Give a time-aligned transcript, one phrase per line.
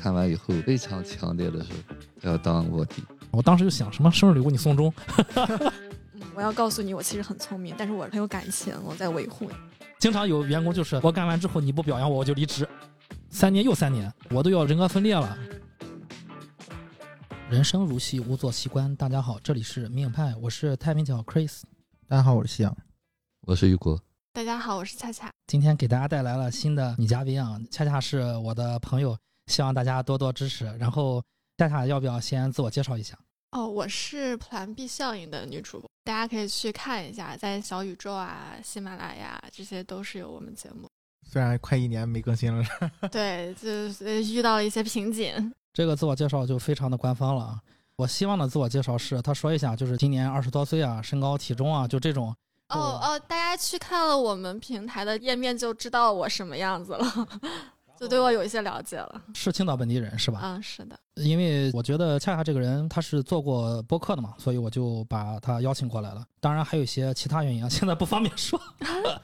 [0.00, 1.76] 看完以后非常强烈的说
[2.22, 3.04] 要当卧底。
[3.30, 4.90] 我当时就想，什么生日礼物你送钟？
[6.14, 9.50] 嗯， 我要告诉你，我其实很聪明，但是我很有感情，我在维护你。
[9.98, 12.66] 经常有员工就是我干完之后你不表扬我，我就离职。
[13.28, 15.36] 三年又三年，我都要人格分裂了。
[17.50, 18.96] 人生如戏，无作习惯。
[18.96, 21.60] 大家好，这里是明派，我是太平角 Chris。
[22.08, 22.74] 大家好，我是夕阳。
[23.42, 24.00] 我是雨果。
[24.32, 25.30] 大家好，我是恰恰。
[25.46, 29.14] 今天给大家带来了新的女嘉宾啊，恰恰是我的朋友，
[29.50, 30.64] 希望大家多多支持。
[30.78, 31.22] 然后
[31.58, 33.18] 夏夏要不要先自我介绍一下？
[33.50, 40.88] 哦，我是 Plan B 效应的女主播，大家可以去看一下，在小宇宙啊、喜马拉雅这些都是有我们节目。
[41.28, 42.64] 虽然快一年没更新了，
[43.10, 45.52] 对，就是遇到了一些瓶颈。
[45.72, 47.60] 这个自我介绍就非常的官方了啊。
[47.96, 52.34] 我希望的自我介绍是，他说一下，就是今年二十多岁啊，身高体重啊，就这种。
[52.68, 57.28] 哦哦，大家去看了我们平台的页面就知道我什么样子了，
[58.00, 59.22] 就对我有一些了解了。
[59.34, 60.40] 是青岛本地人是吧？
[60.42, 60.98] 嗯，是的。
[61.16, 66.24] 因为我觉得恰恰这个人他是做过播客的嘛，所以我就把他邀请过来了。
[66.40, 68.58] 当然还有一些其他原因啊， 现在不方便说。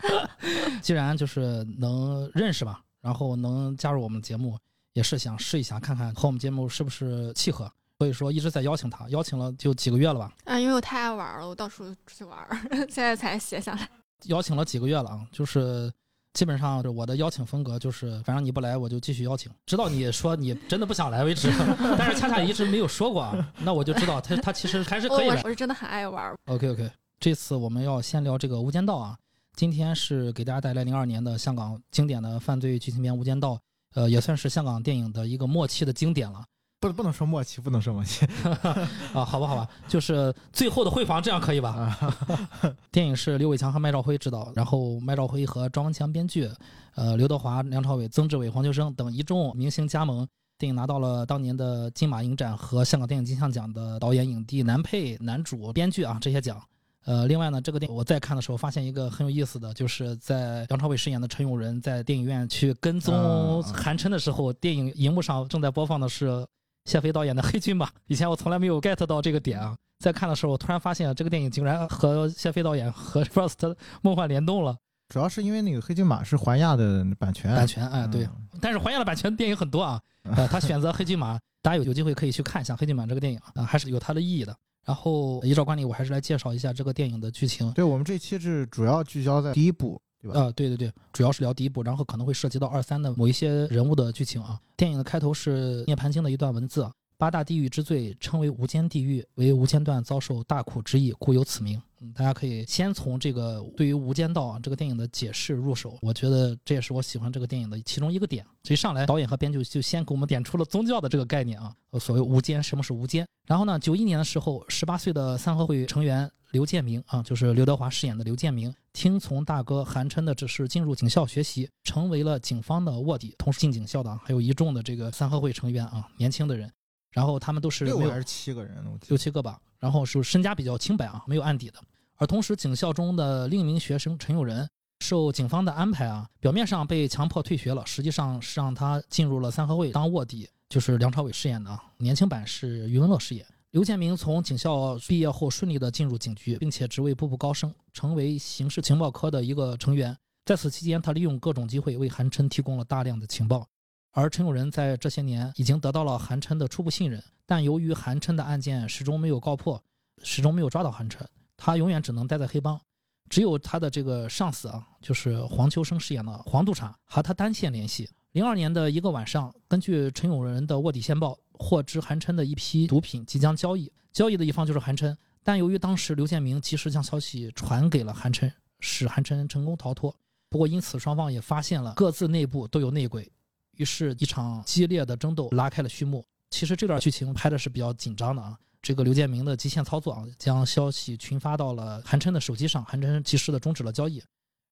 [0.82, 4.58] 既然就是能认识吧，然后能加入我们节目，
[4.92, 7.72] 也是想试一下看看和我们节目是不是契合。
[7.98, 10.30] 所以说一直在邀请他，邀请了就几个月了吧？
[10.44, 12.46] 啊，因为我太爱玩了，我到处出去玩，
[12.90, 13.88] 现在才写下来。
[14.24, 15.90] 邀请了几个月了啊，就是
[16.36, 21.50] 基本上我的邀请风格就是，反正你不来我就继续邀请，直到你说你真的不想来为止。
[21.96, 25.40] 但是恰恰一直没有说过啊，那我就知道他他其实还是可以的。
[25.42, 26.36] 我是真的很爱玩。
[26.44, 29.16] OK OK，这次我们要先聊这个《无间道》啊，
[29.56, 33.54] 今天是给大家带来零二年的香港经典的犯罪剧情片《无间道》，
[33.94, 36.44] 呃，也算是香港电影的一个末期的经典了。
[36.78, 38.26] 不不能说默契，不能说默契
[39.14, 39.24] 啊！
[39.24, 41.98] 好吧，好吧，就是最后的汇房，这样可以吧？
[42.92, 46.50] 电影是刘伟强和麦兆辉执导，然后麦兆辉和庄文强编剧，
[46.94, 50.26] 呃，刘德华、梁朝伟、曾志伟、黄秋生等一众明星加盟。
[50.58, 56.62] 电影拿到了当年的金马影展和香港电影金像奖的导演影帝、男配、男主、编剧啊这些奖。
[57.04, 66.46] 呃，另外呢，这个电影我在看的时候发现一个很有意思的，就是在梁朝伟饰演的陈永仁在电影院去跟踪韩琛的时候，电影荧幕上正在播放的是。
[66.86, 74.78] 谢飞导演的《黑骏马》，以前我从来没有 get 到这个点啊，在看的时候，我突然发现这个电影竟然和谢飞导演和 First 梦幻联动了。
[75.08, 78.28] 主要是因为那个《黑骏马》是环亚的版权，版权哎对，
[78.60, 80.00] 但是环亚的版权电影很多啊，
[80.36, 84.56] 呃，他选择《黑骏马》，大家有有机会可以去看一下《黑骏马》这个电影啊，还是有它的意义的。
[84.84, 87.72] 然后依照惯例，我还是来介绍一下这个电影的剧情。
[87.72, 90.00] 对我们这期是主要聚焦在第一部。
[90.32, 94.58] 啊，对对对，主要是聊第一部，然后可能会涉及到二三的某一些人物的剧情啊。
[94.76, 96.88] 电影的开头是《涅盘经》的一段文字。
[97.18, 101.80] 八大地狱之最称为无间地狱，为无间断遭受大苦之意，故有此名。
[102.00, 108.44] 嗯，大家可以先从这个对于《无间道啊》这个电影的解释入手，我觉得这也是我喜欢这个电影的其中一个点。
[108.64, 113.26] 所以上来导演和编剧就先给我们点出了宗教的这个概念啊，所谓无间，什么是无间？
[113.46, 123.34] 然后呢，九一年的时候，十八岁的三合会成员刘建明啊，就是刘德华饰演的刘建明，听从大哥韩琛的指示进入警校学习，成为了警方的卧底。
[123.36, 126.72] 同时进警校的还有一众的这个三合会成员啊，年轻的人。
[127.10, 128.82] 然后他们都是六还是七个人？
[129.08, 129.60] 六七个吧。
[129.78, 131.78] 然后是身家比较清白啊，没有案底的。
[132.14, 134.66] 而同时，警校中的另一名学生陈友仁
[135.00, 141.84] 受警方的安排啊，表面上被强迫退学了，实际上是让他进入了三合会当卧底，就是梁朝伟饰演的啊。
[141.98, 143.46] 年轻版是余文乐饰演。
[143.72, 150.16] 刘建明从警校毕业后顺利的进入警局，并且职位步步高升，成为刑事情报科的一个成员。
[150.44, 153.66] 在此期间，他利用各种机会为韩琛提供了大量的情报。
[154.12, 159.82] 而陈永仁在这些年已经得到了韩琛的初步信任，但由于韩琛的案件始终没有告破，
[160.22, 162.80] 始终没有抓到韩琛，他永远只能待在黑帮。
[163.28, 168.08] 只有他的这个上司啊，就是黄秋生饰演的黄督察和他单线联系。
[168.32, 175.16] 零二年的一个晚上，根据陈永仁的卧底线报，获知韩琛的一批毒品即将交易，交易的一方就是韩琛。
[175.42, 180.14] 但由于当时刘建明及时将消息传给了韩琛，使韩琛成功逃脱。
[180.48, 183.30] 不过因此双方也发现了各自内部都有内鬼。
[183.76, 186.24] 于是，一场激烈的争斗拉开了序幕。
[186.50, 188.58] 其实这段剧情拍的是比较紧张的啊。
[188.80, 194.22] 这个刘建明的极限操作啊，将消息群发到了韩琛的手机上，韩琛及时的终止了交易，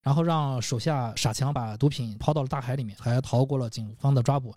[0.01, 4.55] 然后让手下傻强把毒品抛到了大海里面，还逃过了警方的抓捕。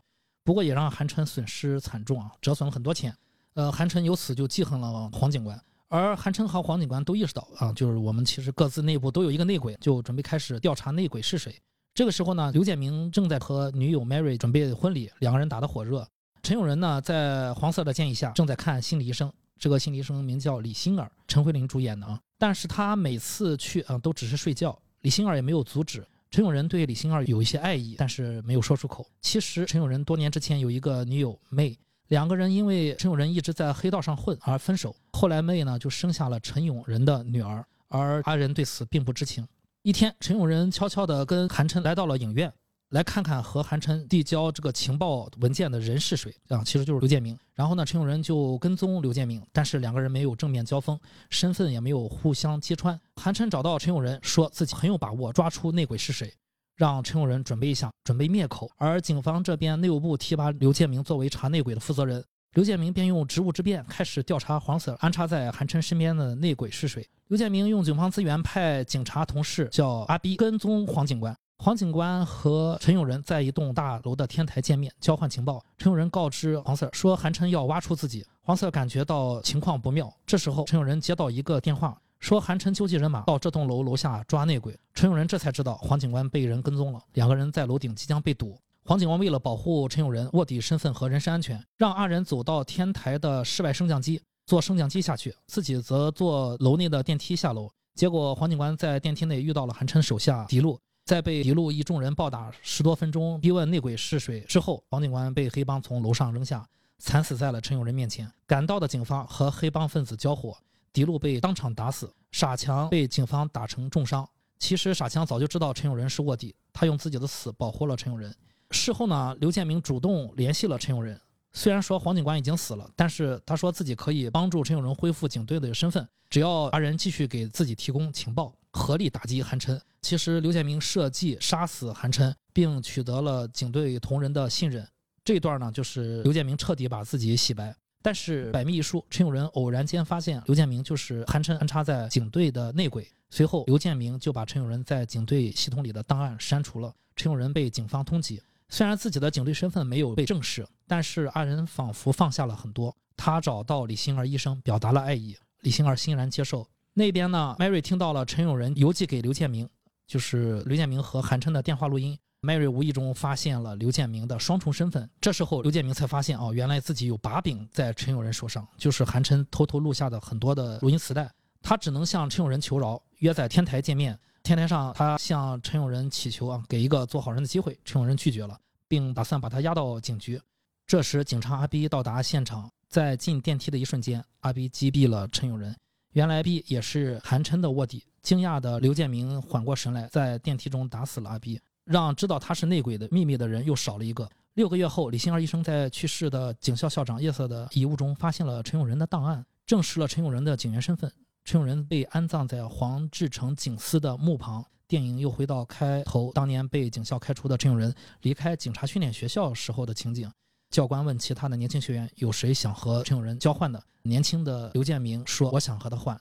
[0.49, 3.15] 不过也让韩琛损失惨重啊，折损了很多钱。
[3.53, 11.55] 呃，韩琛由此就记恨了黄警官，而韩琛和黄警官都意识到啊，就是我们其实各自内部都有一个内鬼，就准备开始调查内鬼是谁。
[11.93, 16.09] 这个时候呢，刘建明正在和女友 Mary 准备婚礼，两个人打得火热。
[16.43, 19.31] 陈永仁呢，在黄色的建议下，正在看心理医生。
[19.59, 22.19] 这个心理医生名叫李星儿，陈慧琳主演的啊。
[22.39, 24.81] 但是他每次去啊，都只是睡觉。
[25.03, 26.03] 李星儿也没有阻止。
[26.31, 29.07] 陈永仁对李星儿有一些爱意，但是没有说出口。
[29.23, 31.77] 其实陈永仁多年之前有一个女友妹，
[32.09, 34.95] 两个人因为陈永仁一直在黑道上混而分手。
[35.13, 39.47] 后来妹呢就生下了陈永仁的女儿，而阿仁对此并不知情。
[39.83, 42.53] 一天，陈永仁悄悄地跟韩琛来到了影院。
[42.91, 46.63] 来看看和韩琛递交这个情报文件的人是谁啊？
[46.65, 47.39] 其实就是刘建明。
[47.55, 50.99] 然后呢，陈永仁就跟踪刘建明，但是两个人没有正面交锋，
[51.29, 52.99] 身份也没有互相揭穿。
[53.17, 56.33] 韩琛找到陈永仁，说自己很有把握抓出内鬼是谁，
[56.77, 58.71] 让陈永仁准备一下，准备灭口。
[58.79, 62.25] 而警方这边内务部提拔刘建明作为查内鬼的负责人，
[62.55, 67.07] 刘建明便用职务之便开始调查黄 Sir 安插在韩琛身边的内鬼是谁。
[67.27, 71.37] 刘建明用警方资源派警察同事叫阿 B 跟踪黄警官。
[71.61, 75.63] 黄警官和陈永仁在一栋大楼的天台见面，交换情报。
[75.77, 80.09] 陈永仁告知黄 Sir 说韩琛要挖出自己，黄 Sir 感觉到情况不妙。
[80.25, 84.79] 这时候，陈永仁接到一个电话，说韩琛纠集人马到这栋楼楼下抓内鬼。
[84.95, 88.57] 陈永仁这才知道黄警官被人跟踪了，两个人在楼顶即将被堵。
[88.85, 97.69] 黄警官为了保护陈永仁卧底身份和人身安全，让二人走到天台的室外升降机，坐升降机下去，自己则坐楼内的电梯下楼。
[97.97, 100.79] 结果，黄警官在电梯内遇到了韩琛手下迪路。
[101.09, 106.69] 在被一路一众人暴打十多分钟，逼问内鬼是谁之后，黄警官被黑帮从楼上扔下，
[106.99, 108.31] 惨死在了陈永仁面前。
[108.47, 110.55] 赶到的警方和黑帮分子交火，
[110.93, 114.29] 迪路被当场打死，傻强被警方打成重伤。
[114.59, 118.31] 其实傻强早就知道陈永仁是卧底，他用自己的死保护了陈永仁。
[118.71, 121.19] 事后呢，刘建明主动联系了陈永仁。
[121.55, 129.81] 虽然说黄警官已经死了，但是他说自己可以帮助陈永仁恢复警队的身份，只要阿仁继续给自己提供情报，合力打击韩琛。
[130.03, 134.87] 其实刘建明设计杀死韩琛，并取得了警队同仁的信任，
[135.25, 137.75] 这段呢，就是刘建明彻底把自己洗白。
[138.01, 146.95] 但是百密一疏，陈永仁偶然间发现刘建明就是韩琛安插在警队的内鬼，随后刘建明就把陈永仁在警队系统里的档案删除了。
[147.17, 148.41] 陈永仁被警方通缉。
[148.69, 152.95] 虽然自己的警队身份没有被证实，但是二人仿佛放下了很多。
[153.17, 156.69] 他找到李星儿医生，表达了爱意，李星儿欣然接受。
[156.99, 159.71] 那边呢，Mary 听到了陈永仁邮寄给刘建明，
[160.05, 162.19] 就是刘建明和韩琛的电话录音。
[162.43, 165.09] Mary 无意中发现了刘建明的双重身份。
[165.21, 171.31] 这时候，刘建明才发现，哦，原来自己有把柄在陈永仁手上，就是韩琛偷偷录下的很多的录音磁带。
[171.63, 174.19] 他只能向陈永仁求饶，约在天台见面。
[174.43, 177.79] 天台上，他向陈永仁祈求啊，给一个做好人的机会。
[177.85, 178.59] 陈永仁拒绝了，
[178.89, 180.41] 并打算把他押到警局。
[180.85, 185.73] 这时，警察阿 B 到达现场，在进电梯的一瞬间，阿 B 击毙了陈永仁。
[186.13, 188.05] 原来 B 也是韩琛的卧底。
[188.23, 194.29] 惊讶的刘建明缓过神来，在电梯中打死了阿 B，让知道他是内鬼的秘密的人又少了一个。
[194.55, 201.11] 六个月后，李星儿医生在去世的警校校长叶瑟的遗物中发现了陈永仁的档案，证实了陈永仁的警员身份。
[201.45, 204.65] 陈永仁被安葬在黄志成警司的墓旁。
[204.89, 210.31] 电影又回到开头，当年被警校开除的陈永仁离开警察训练学校时候的情景。
[210.71, 213.83] 教官问其他的年轻学员有谁想和陈永仁交换的？
[214.03, 216.19] 年轻的刘建明说：“我想和他换。”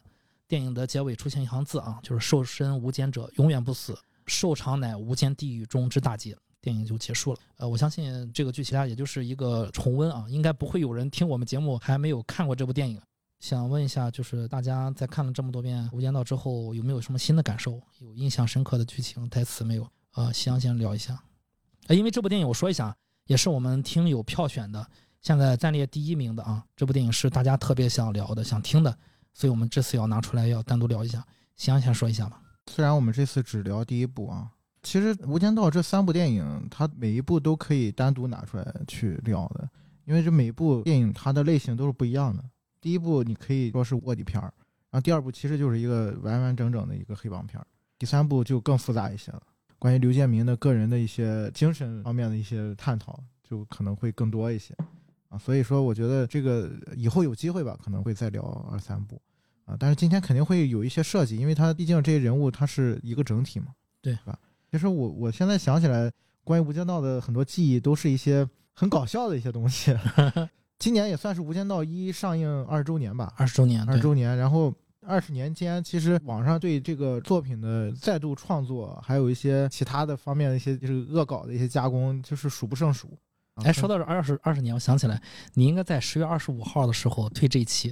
[0.48, 6.38] 电影的结尾出现一行字啊，就是“瘦身无间者永远不死，瘦长乃无间地狱中之大劫”。
[6.60, 7.40] 电影就结束了。
[7.58, 13.00] 呃，我相信这个剧情啊，也就是一个重温啊，应该不会有人听我们节目还没有看过这部电影。
[13.40, 17.80] 想问一下，就是大家在看了这么多遍《无间道》之后，有没有什么新的感受？
[18.00, 19.88] 有印象深刻的剧情、台词没有？
[20.16, 21.22] 呃，夕阳先聊一下。
[21.88, 22.94] 呃，因为这部电影，我说一下，
[23.28, 24.86] 也是我们听友票选的，
[25.22, 26.64] 现在暂列第一名的啊。
[26.76, 28.98] 这部电影是大家特别想聊的、想听的，
[29.34, 31.24] 所以我们这次要拿出来，要单独聊一下。
[31.56, 32.42] 夕阳先说一下吧。
[32.68, 34.50] 虽然我们这次只聊第一部啊，
[34.82, 39.70] 其实《无间道》这三部电影，它每一部都可以单独拿出来去聊的，
[40.06, 42.44] 因为这每部电影它的类型都是不一样的。
[42.80, 44.54] 第一部你可以说是卧底片儿，
[44.90, 47.66] 然后第二部其实就是一个完完整整的一个黑帮片儿，
[47.98, 49.42] 第三部就更复杂一些了。
[49.80, 54.76] 关于刘建明的个人的一些精神方面的一些探讨，就可能会更多一些
[55.30, 55.38] 啊。
[55.38, 58.42] 所以说，我觉得这个以后有机会吧，可能会再聊
[58.72, 59.22] 二三部
[59.66, 59.76] 啊。
[59.80, 63.68] 但是今天肯定会有一些设计，因为他毕竟这些人物他是一个整体嘛，
[64.02, 64.38] 对吧？
[64.72, 66.12] 其实我我现在想起来，
[66.44, 69.96] 关于无间道的很多记忆都是一些很搞笑的一些东西。
[70.80, 74.38] 今年也算是《无间道一》上映二十周年吧，二十周年，二十周年。
[74.38, 74.72] 然后
[75.08, 83.10] 二十年间，其实网上对这个作品的再度创作，还有一些其他的方面的一些就是恶搞的一些加工，就是数不胜数。
[83.64, 85.20] 哎，说到这二十二十年，我想起来，
[85.56, 87.92] 你应该在十月二十五号的时候推这一期，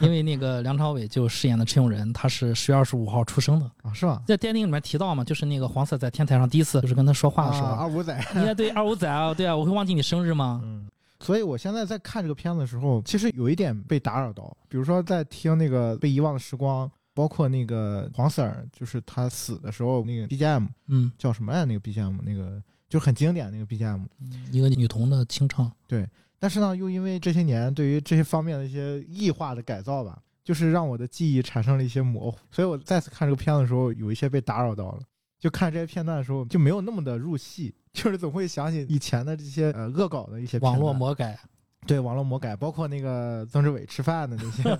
[0.00, 4.22] 因为那个梁朝伟就饰演的陈永仁，他是十月二十五号出生的啊，是吧？
[4.26, 10.62] 在电影里面提到嘛，就是那个黄色在天台上第一次就是跟他说话的时候，二五仔，应该对二五仔啊，对啊，我会忘记你生日吗？
[10.64, 10.88] 嗯。
[11.20, 14.56] 所以，我现在在看这个片子的时候，其实有一点被打扰到。
[14.68, 21.66] 比如说，在听那个《被遗忘的时光》，包括那个黄 Sir，就是他死的时候那个 BGM 嗯，叫什么来着？
[21.66, 24.04] 那个 BGM 那个就很经典那个 BGM。
[24.52, 26.06] 一个女童的清唱，对
[26.38, 35.00] 但是呢，又因为这些年对于这些方面的一些异化的改造吧，就是让我的记忆产生了一些模糊，所以我再次看这个片子的时候，有一些被打扰到了。
[35.38, 41.38] 就看这些片段的时候，就没有那么的入戏，就是总会想起以前的这些呃恶搞的一些网络魔改，
[41.86, 44.78] 对网络魔改，包括那个曾志伟吃饭的那些，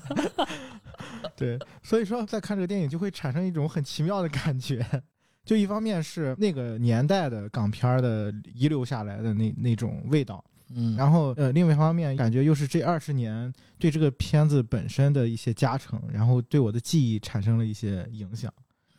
[1.34, 4.84] 对，所以说在看这个电影就会产生一种很奇妙的感觉。
[5.46, 10.44] 就一方面是那个年代的港片儿的遗留下来的那那种味道，
[10.74, 18.52] 嗯，然后呃，另外一方面感觉又是这二十年对这个片子本身的一些加成，然后对我的记忆产生了一些影响。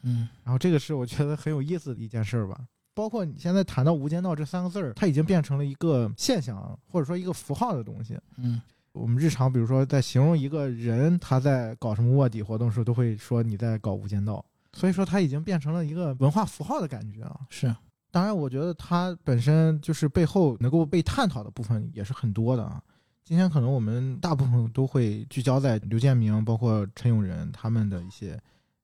[0.03, 2.57] 嗯然后这个是我觉得很有意思的一件事儿吧。
[2.97, 8.19] 包括你现在谈到“无间道”这三个字儿，它已经变成了一个现象，或者说一个符号的东西。
[8.37, 8.59] 嗯
[8.93, 14.43] 我们日常比如说在形容一个人他在搞什么卧底活动的时候，都会说你在搞无间道。
[14.73, 17.39] 所以说它已经变成了一个文化符号的感觉啊。
[17.49, 17.75] 是，
[18.09, 22.81] 当然，我觉得它本身就是背后能够被探讨的部分也是很多的啊。
[23.23, 28.39] 今天可能我们大部分都会聚焦在刘建明，包括陈永仁他们的一些，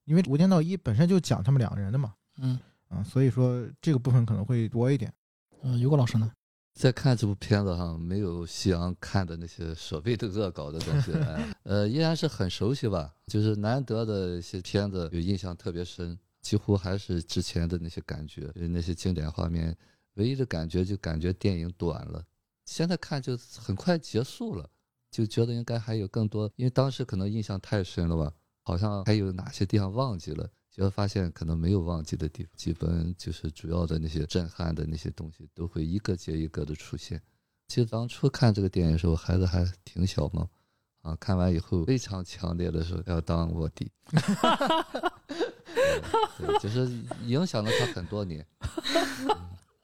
[0.06, 2.60] 因为《无间道一》本身就讲他们两个人的嘛，嗯
[2.94, 5.12] 啊，所以说这个部分可能会多一点。
[5.62, 6.32] 呃，于果老师呢？
[6.74, 13.14] 在看这部片子哈，没有夕阳看的那些所谓的恶搞的东西， 哎呃，依然是很熟悉吧。
[13.28, 19.76] 就是难得的一些片子，有印象特别深，几乎还是之前的那些感觉，就是那些经典画面。
[20.16, 22.24] 唯一的感觉就感觉电影短了，
[22.66, 24.70] 现在看就很快结束了，
[25.10, 28.32] 就觉得应该还有更多，因为当时可能印象太深了吧，
[28.64, 30.50] 好像还有哪些地方忘记了。
[30.76, 37.22] 结果发现可能没有忘记的地方，基本就是主要的那些震撼的那些东西都会一个接一个的出现。
[37.68, 40.50] 其实当初看这个电影的时候，孩子还挺小嘛，
[41.04, 43.92] 啊，看完以后非常强烈的说要当卧底，
[46.40, 46.90] 对，对就是
[47.28, 48.44] 影响了他很多年。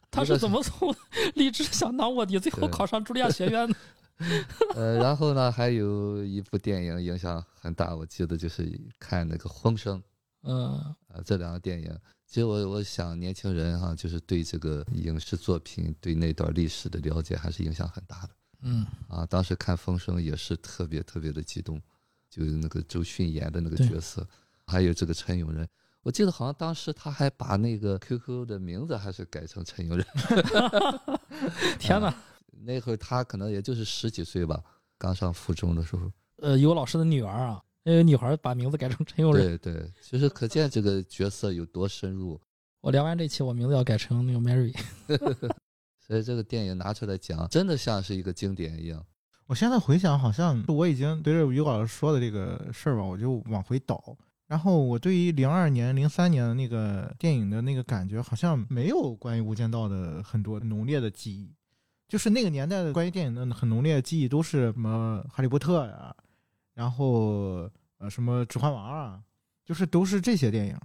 [0.09, 0.91] 他是怎么从
[1.35, 3.75] 立志想当卧底，最后考上茱莉亚学院的？
[4.73, 8.67] 呃，然后呢，还有一部电影影响很大，我记得就是
[8.99, 9.99] 看那个《风声》
[10.43, 10.77] 嗯
[11.07, 18.29] 啊，这两个电影，其实我我想年轻人哈、就是对这个影视作品、对那段历史的了解还是影响很大的
[18.61, 19.25] 嗯，啊。
[19.25, 21.81] 当时看《风声》也是特别特别的激动，
[22.29, 24.25] 就是那个周迅演的那个角色，
[24.65, 25.67] 还有这个陈永仁。
[26.01, 30.05] 我记得好像当时他还把那个 QQ 的名字还是改成陈永仁，
[31.77, 32.13] 天哪！
[32.61, 34.61] 那会儿他可能也就是十几岁吧，
[34.97, 36.11] 刚上附中的时候。
[36.37, 39.57] 呃，有老师的女儿啊，那个女孩把名字改成陈友仁。
[39.57, 42.39] 对对，其实可见这个角色有多深入。
[42.81, 44.73] 我聊完这期，我名字要改成那个 Mary。
[45.99, 49.03] 所以这个电影拿出来讲，真的像是一个经典一样。
[49.47, 54.15] 我现在回想，好像我已经对着于老师说的这个事儿吧，我就往回倒。
[54.45, 61.51] 然后我对于零二年、零三年的那个电影的那个感觉，好像没有关于《无间道》的很多浓烈的记忆。
[62.07, 66.15] 就是那个年代的关于电影的很浓烈的记忆，都是什么《哈利波特》呀，
[66.73, 67.69] 然后
[67.99, 69.19] 呃什么《指环王》啊，
[69.63, 70.77] 就是都是这些电影。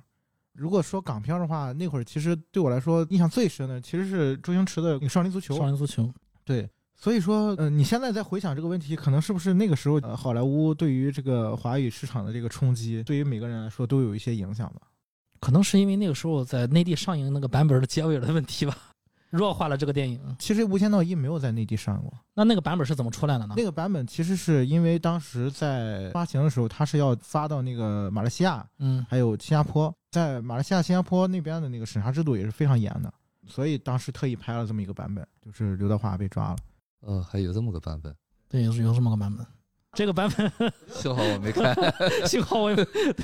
[0.52, 5.54] 如果说港片的话，那会儿其实对我来说印象最深的其实是周星驰的《少林足球》。
[5.59, 6.09] 少林足球。
[6.44, 14.83] 对，所以说，呃，你现在在回想这个问题，可能是不是那个时候，呃，好莱坞对于这个华语市场的这个冲击，对于每个人来说都有一些影响吧？
[15.40, 18.76] 可能是因为那个时候在内地上映那个版本的结尾的问题吧，
[19.37, 20.21] 弱化了这个电影。
[20.38, 23.64] 其实《无间道一》没有在内地上过，那那个版本是怎么出来的呢那？
[23.64, 33.12] 个版本其实是因为当时在发行的时候，它是要发到那个马来西亚，嗯还有新加坡，在马来西亚、新加坡那边的那个审查制度也是非常严的，
[33.47, 36.57] 所以当时特意拍了这么一个版本，就是刘德华被抓了。
[37.00, 38.14] 哦，还有这么个版本，
[38.49, 39.45] 对，有有这么个版本。
[39.93, 40.50] 这个版本
[40.91, 41.73] 幸好我没看。
[42.26, 42.76] 幸好我有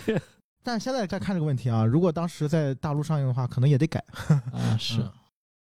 [0.62, 4.04] 但现在再看这个问题啊，如果当时在大陆上映的话，可能也得改。
[4.52, 5.10] 啊，是嗯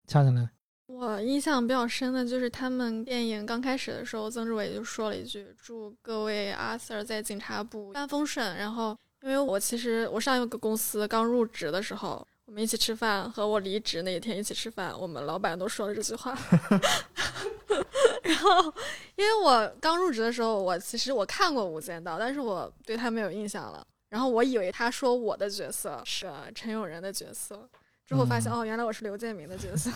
[0.09, 0.49] 掐下来。
[0.87, 16.35] 我印象比较深的就是他们电影刚开始的时候，曾志伟就说了一句：“祝各位阿 Sir 在警察部一帆风顺。”然后，因为我其实我上一个公司刚入职的时候，我们一起吃饭，和我离职那一天一起吃饭，我们老板都说了这句话。
[18.23, 18.73] 然后，
[19.15, 23.85] 因为我刚入职的时候，我其实我看过《无间道》，但是我对他没有印象了。
[24.09, 27.69] 然后我以为他说我的角色是陈永仁的角色，
[28.09, 29.91] 之后发现、嗯哦，原来我是刘建明的角色。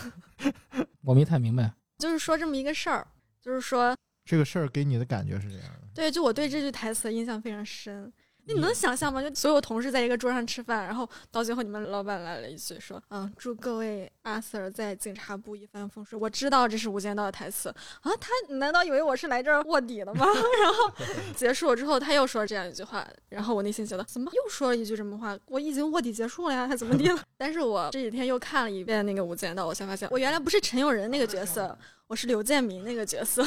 [1.02, 1.68] 我没太明白。
[1.98, 3.04] 就是说这么一个事儿，
[3.42, 3.92] 就是说，
[4.24, 5.88] 这个事儿给你的感觉是这样的。
[5.92, 8.12] 对，就我对这句台词印象非常深。
[8.46, 9.22] 你能想象吗？
[9.22, 17.68] 就所有同事在一个桌上吃饭，然后到最后你们老板来了一句说：“嗯，祝各位阿 Sir 在警察部一帆风顺。”我知道这是《无间道》的台词
[18.02, 20.26] 啊，他难道以为我是来这儿卧底的吗？
[20.62, 20.92] 然后
[21.34, 25.36] 结束了之后，他又说了这样一句话，然后我内心觉得怎么又说了一句什么话？
[25.46, 27.22] 我已经卧底结束了呀，还怎么地了？
[27.38, 33.44] 但是我这几天又看了一遍那个《无间道》，我才发现我原来不是陈永仁那个角色，我是刘建明那个角色。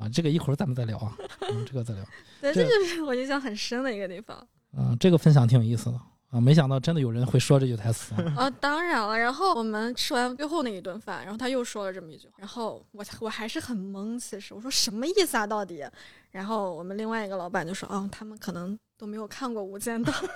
[0.00, 1.14] 啊，这个一会儿咱们再聊啊，
[1.52, 2.02] 嗯，这个再聊。
[2.40, 4.44] 对，这这就是我印象很深的一个地方。
[4.76, 8.14] 嗯，这个分享挺有意思的啊，没想到真的有人会说这句台词。
[8.36, 9.18] 啊，当然了。
[9.18, 15.84] 然后我们吃完最后那一顿饭，然后他又说了这么一句话，然后我我还是很懵，其实我说什么意思啊，到底？
[16.30, 20.12] 然后我们另外一个老板就说，哦，他们可能都没有看过《无间道》。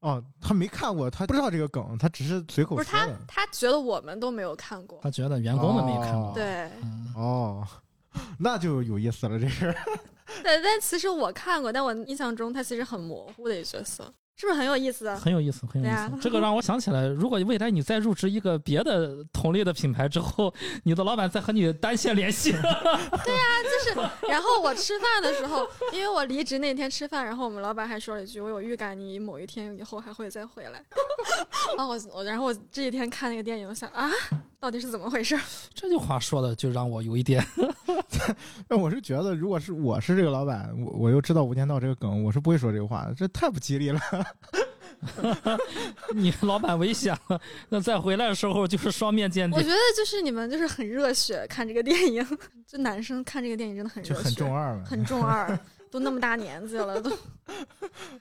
[0.00, 4.98] 哦，他没看过，他不知道这个梗，他只是随口不是他。，他觉得我们都没有看过。
[5.00, 6.30] 他觉得员工们没看过。
[6.30, 6.44] 哦对
[6.82, 7.41] 嗯，哦，
[8.42, 9.74] 那就有意思了，这是。
[10.42, 15.16] 但，但其实我看过，但我印象中他其实很模糊的一个角色，是不是很有意思啊？
[15.16, 16.10] 很有意思，很有意思。
[16.20, 20.52] 这个让我想起来，如果未来你再入职一个别的同类的品牌之后，
[20.84, 30.82] 你的老板再和你单线联系， 对呀就是，然后我吃饭的时候，因为我离职那天吃饭，然后我们老板还说了一句：“我有预感你某一天以后还会再回来。
[31.76, 34.10] ”然后我我然后我这几天看那个电影，我想啊，
[34.58, 35.38] 到底是怎么回事？
[35.72, 37.44] 这句话说的就让我有一点，
[38.68, 44.00] 那我是觉得，如果是我是这个老板，我我又知道《无间道》这个梗，我是不会说这个话的，这太不吉利了。
[46.14, 49.58] 你老板危险了，那再回来的时候就是双面间谍。
[49.58, 54.84] 我觉得就是你们就是很热血看这个电影， 就男生看这个电影真的很热血，就很中二嘛。
[54.84, 55.58] 很中二，
[55.90, 57.10] 都那么大年纪了，都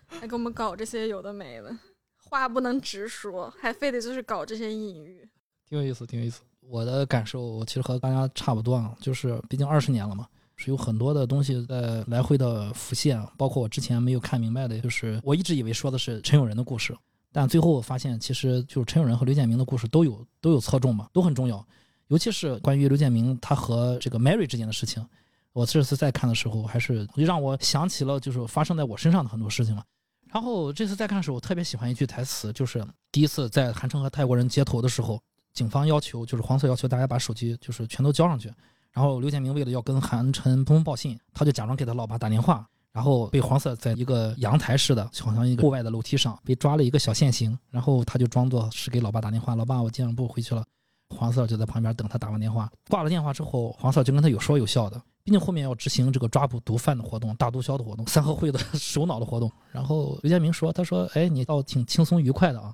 [0.07, 1.71] 还给我们搞这些有的没的，
[2.17, 5.27] 话不能直说，还非得就是搞这些隐喻。
[5.69, 6.41] 挺有意思，挺有意思。
[6.61, 10.27] 我的感受其实和大家差不多啊，就是毕竟二十年了嘛，
[10.61, 16.95] 是有很多的东西在来回的浮现，包括我之前没有看明白的，就是我一直以为说的是陈永仁的故事，
[17.31, 21.65] 但最后我发现其实就是陈永仁和刘建明的故事都有都有侧重嘛，都很重要，
[22.09, 25.03] 尤其是关于刘建明他和这个 Mary 之间的事情，
[25.51, 29.83] 我这次再看的时候，还是让我想起了就是发生在我身上的很多事情嘛。
[30.31, 35.19] 然后这次再看的时候，我特别喜欢一句台词，就是第一次在韩城和泰国人接头的时候，
[35.53, 38.49] 警方要求就是黄色要求大家把手机就是全都交上去。
[38.93, 50.63] 然后刘建明为了要跟韩晨通风报信，他就假装给他老爸打电话，然后被黄色在一个阳台似的，好像一个户外的楼梯上被抓了一个小现行，然后他就装作是给老爸打电话，老爸我接上不回去了。
[51.09, 59.51] 黄色就在旁边等他打完电话，挂了电话之后，黄色就跟他有说有笑的，毕竟后面要执行这个抓捕毒贩的活动、大毒枭的活动、三合会的 首脑的活动。
[59.73, 62.73] 然后刘建明说：“他说，哎，你倒挺轻松愉快的啊。”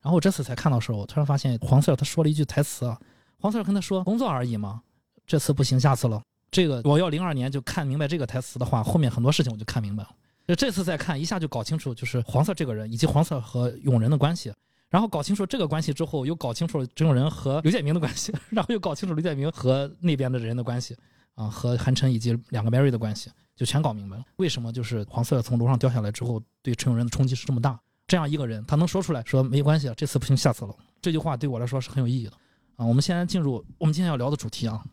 [0.00, 2.96] 然后这次才看到时候，我突然发现黄色他说了一句台词啊，
[3.40, 4.80] 黄色跟他说：“工作而已嘛，
[5.26, 10.10] 这次不行，下次了。”这个我要零二年就看明白这个台词的话，后面很多事情我就看明白了。
[10.46, 14.52] 就这次再看，一下就搞清楚就是黄色这个人以及黄色和永仁的关系。
[14.90, 20.94] 然后搞清楚这个关系之后，又搞清楚了陈永仁和刘建明的关系， 然后又搞清楚刘建明和那边的人的关系，
[21.34, 24.24] 啊，和韩晨以及两个 Mary 的关系，就全搞明白了。
[24.36, 27.80] 为什么就是黄色从楼上掉下来之后，对陈永仁的冲击是这么大？
[28.06, 30.76] 这样一个人，他能说出来说没关系，这次不行，下次了。
[31.00, 32.32] 这句话对我来说是很有意义的
[32.76, 32.84] 啊。
[32.84, 34.84] 我们现在进入我们今天要聊的主题啊。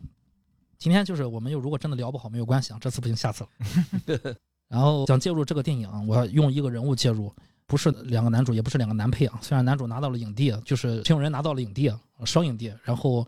[0.80, 4.34] 今天就是我们又如果真的聊不好没有关系啊，这次不行，下次了。
[4.66, 7.30] 然后想介入这个电影啊，我要用一个人物介入。
[7.66, 9.38] 不是两个男主，也不是两个男配啊。
[9.42, 11.92] 虽然男主拿到了影帝，就是陈永仁拿到了影帝，
[12.24, 13.24] 双影帝，然后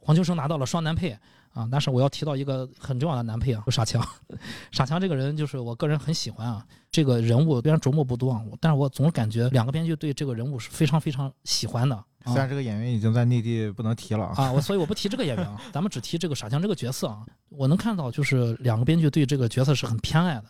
[0.00, 1.10] 黄秋生拿到了双男配
[1.52, 1.68] 啊。
[1.70, 4.02] 但是我要提到一个很重要的男配啊，就傻强。
[4.70, 12.04] 傻强这个人就是我个人很喜欢啊，这个人物虽然琢磨不多啊，但是我总感觉两个编剧对这个人物是非常非常喜欢的。
[12.24, 17.24] 啊虽然这个演员已经在内地不能提了啊， 啊，我所以我不提这个演员啊，咱们只提这个傻强这个角色啊。
[17.50, 20.44] 我能看到就是两个编剧对这个角色是很偏爱的。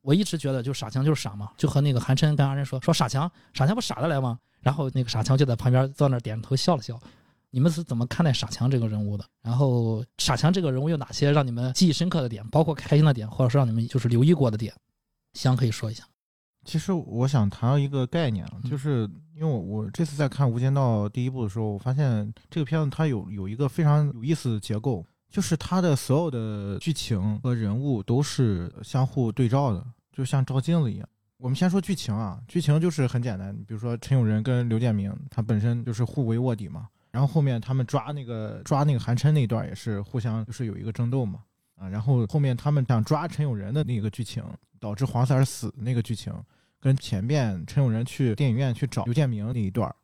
[0.00, 4.38] 我一直觉得就傻强就是傻嘛，就和那个韩琛跟阿仁说说傻强，傻强不傻得来吗？
[4.60, 6.98] 然后那个傻强就在旁边坐那儿点头笑了笑。
[7.50, 9.24] 你们是怎么看待傻强这个人物的？
[9.42, 14.74] 然后傻强这个人物有哪些让你们记忆深刻的点，包括开心的点，或者是让你们就是留意过的点？
[15.34, 16.04] 香可以说一下。
[16.68, 31.08] 其实我想谈到一个概念就是因为我我这次在看《无间道》第一部的时候，我发现这个片子它有有一个非常有意思的结构，就是它的所有的剧情和人物都是相互对照的，就像照镜子一样。
[31.38, 41.40] 我们先说剧情啊，剧情就是很简单，比如说陈永仁跟刘建明，他本身就是互为卧底嘛，然后后面他们抓那个抓那个韩琛那一段也是互相就是有一个争斗嘛，
[41.76, 44.44] 啊，然后后面他们想抓陈永仁的那个剧情，
[44.78, 46.30] 导致黄三儿死的那个剧情，
[46.80, 49.94] 跟前面陈永仁去电影院去找刘建明那一段儿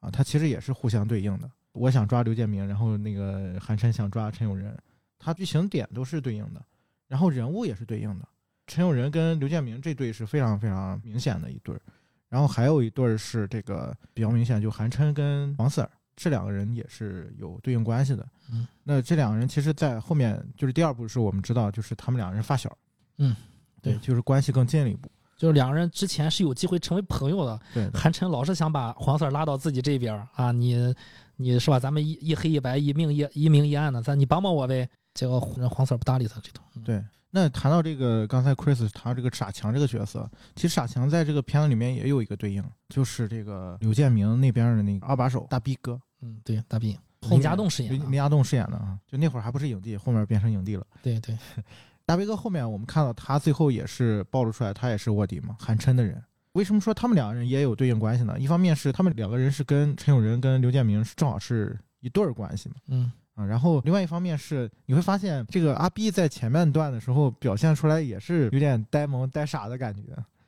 [0.00, 1.50] 啊，他其实也是互相对应的。
[1.72, 4.76] 我想抓刘建明，然后那个韩琛想抓陈永仁，
[5.18, 6.64] 他剧情点都是对应的，
[7.08, 8.28] 然后人物也是对应的。
[8.66, 11.80] 陈永仁跟刘建明这对是非常非常明显的一对儿，
[12.28, 18.26] 然后还有一对儿是这个比较明显，就韩琛跟王四儿这两个人也是有对应关系的。
[18.52, 22.76] 嗯，那这两个人其实，在后面就是第二部是我们知道，就是他们两个人发小。
[23.18, 23.34] 嗯，
[23.82, 25.10] 对，对就是关系更近了一步。
[25.44, 30.94] 就是两个人之前是有机会成为朋友的，对的，韩晨老是想把黄 Sir 拉到自己这边啊，你
[31.36, 31.78] 你是吧？
[31.78, 34.88] 咱们一一黑一白，一明一一明一暗的，咱你帮帮我呗。
[35.12, 36.64] 结果黄黄 Sir 不搭理他这头。
[36.76, 37.04] 嗯对。
[37.36, 50.86] 那谈到这个，刚才 Chris 谈到这个傻强这个角色，其实傻强在这个片子里面也有一个对应，就是这个刘建明那边的那个二把手大逼哥，嗯，对，大兵，后面林家栋饰演的林家栋饰演的啊，就那会儿还不是影帝，后面变成影帝了。
[51.02, 51.36] 对对，
[52.06, 56.22] 大飞哥后面我们看到他最后也是暴露出来，他也是卧底嘛，韩琛的人。
[56.52, 58.38] 为什么说他们两个人也有对应关系呢？
[58.38, 70.02] 一方面是他们两个人是跟陈永仁跟刘建明是正好是一对儿关系嘛，嗯，啊，然后另外一方面是你会发现这个阿 B 在前半段的时候表现出来也是有点呆萌呆傻的感觉，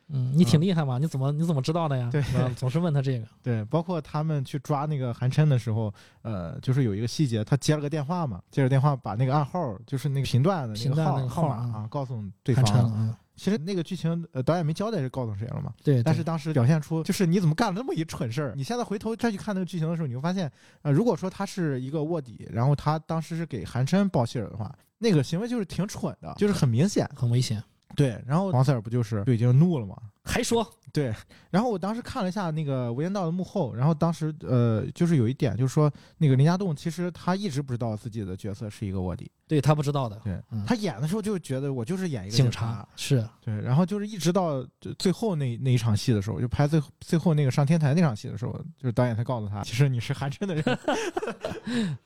[0.09, 0.97] 嗯，你挺厉害嘛？
[0.97, 2.09] 你怎么你怎么知道的呀？
[2.11, 2.23] 对
[2.55, 3.25] 总是问他这个。
[3.43, 12.93] 对，包括他们去抓那个韩琛的时候，呃，就是有一个细节，他接了个电话嘛，接着电话把那个暗号，就是那个频段的那个号号个号啊码啊，告诉对韩琛，方了。
[12.95, 15.73] 嗯，其实那个剧情，呃，导演没交代是告诉谁了嘛？
[15.83, 18.53] 对，但是当时表现出就是你怎么干了那么一蠢事儿？
[18.55, 20.49] 你现在回头再去看那个剧情的时候，你会发现，
[20.83, 27.05] 呃，如果说他是一个卧底，然后他当时是给韩琛报信儿的话，那个行为就是挺蠢的，就是很明显。
[27.13, 27.61] 很危险。
[27.97, 29.97] 对，然后黄 Sir 不就是就已经怒了吗？
[30.23, 31.13] 还说 对，
[31.49, 44.63] 然后我当时看了一下那个《无间道》的幕后，然后当时呃，就是有一点，就是说那个林家栋其实他一直不知道自己的角色是一个卧底，对他不知道的，对、嗯他演的时候就觉得我就是演一个警察察，是对，然后就是一直到
[44.99, 50.63] 最后那那一场戏的时候，就拍最最后那个上天台那场戏的时候，就是导演才告诉他，其实你是韩琛的人。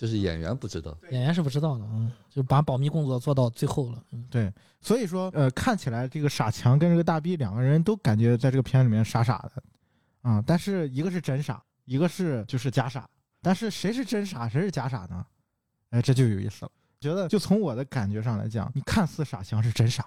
[0.00, 4.02] 就是演员不知道，演员是不知道的，嗯，就把保密工作做到最后了。
[4.12, 9.62] 嗯，对，所以说呃，看起来这个傻强跟这个大逼两个人都感觉在这个片里面傻傻的，
[10.22, 13.06] 啊、但是一个是真傻，一个是就是假傻，
[13.42, 15.26] 但是谁是真傻，谁是假傻呢？
[15.90, 16.72] 哎，这就有意思了。
[16.98, 20.06] 觉得就从我的感觉上来讲，你看似傻强是真傻，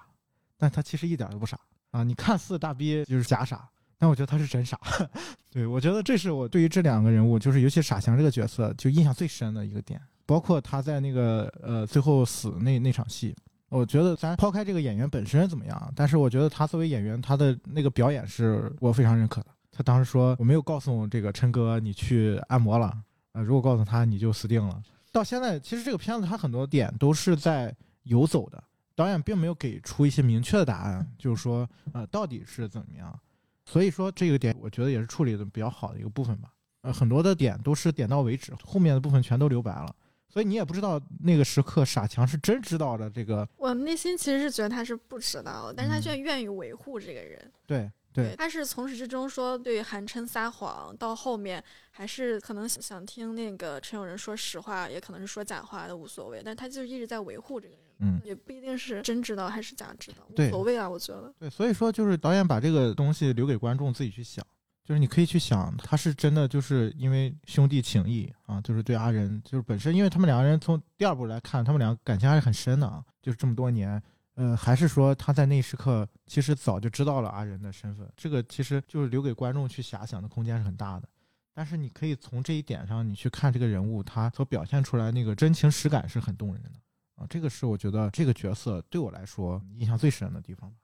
[0.58, 1.56] 但他其实一点都不傻
[1.92, 2.02] 啊。
[2.02, 3.68] 你看似大逼就是假傻，
[4.04, 4.78] 但我觉得他是真傻。
[5.50, 9.98] 对我觉得这是我对于这两个人物，就是尤其傻强这个角色，就印象最深的一个点。
[10.26, 13.34] 包括他在那个呃最后死那那场戏，
[13.70, 19.46] 我觉得咱抛开这个演员本身怎么样，但是我觉得他作为演员，他的那个表演是我非常认可的。
[19.72, 22.94] 他当时说我没有告诉这个琛哥你去按摩了，
[23.32, 24.82] 呃，如果告诉他你就死定了。
[25.12, 28.62] 到现在，其实这个片子它很多点都是在游走的，
[28.94, 33.18] 导演并没有给出一些明确的答案，就是说呃到底是怎么样。
[33.64, 36.50] 所以说这个点我觉得也是处理的比较好的一个部分吧。
[36.82, 39.94] 呃，很多的点都是点到为止，后面的部分全都留白了。
[40.28, 47.52] 所以你也不知道那个时刻傻强是真知道的这个，我内心其实是觉得他是不知道的，但是他嗯却愿意维护这个人。
[47.66, 61.32] 对对他是从始至终说对韩琛撒谎，到后面还是可能想想听那个陈友仁说实话，也可能是说假话的无所谓，但他就一直在维护这个人，嗯也不一定是真知道还是假知道，无所谓啊，我觉得。
[61.38, 64.44] 对，所以说就是导演把这个东西留给观众自己去想，
[64.84, 74.02] 就是你可以去想，他是真的就是因为兄弟情谊啊，就是对阿仁，就是本身因为他们两个人从第二部来看，他们俩感情还是很深的啊，就是这么多年。
[74.36, 81.08] 呃，还是说他在那一时刻其实早就知道了阿仁的身份，这个其实就是留给观众去遐想的空间是很大的。
[81.54, 86.70] 但是你可以从这一点上，你去看这个人物他所表现出来那个真情实感是很动人的
[87.16, 90.76] 啊，这个是我觉得这个角色对我来说印象最深的地方吧。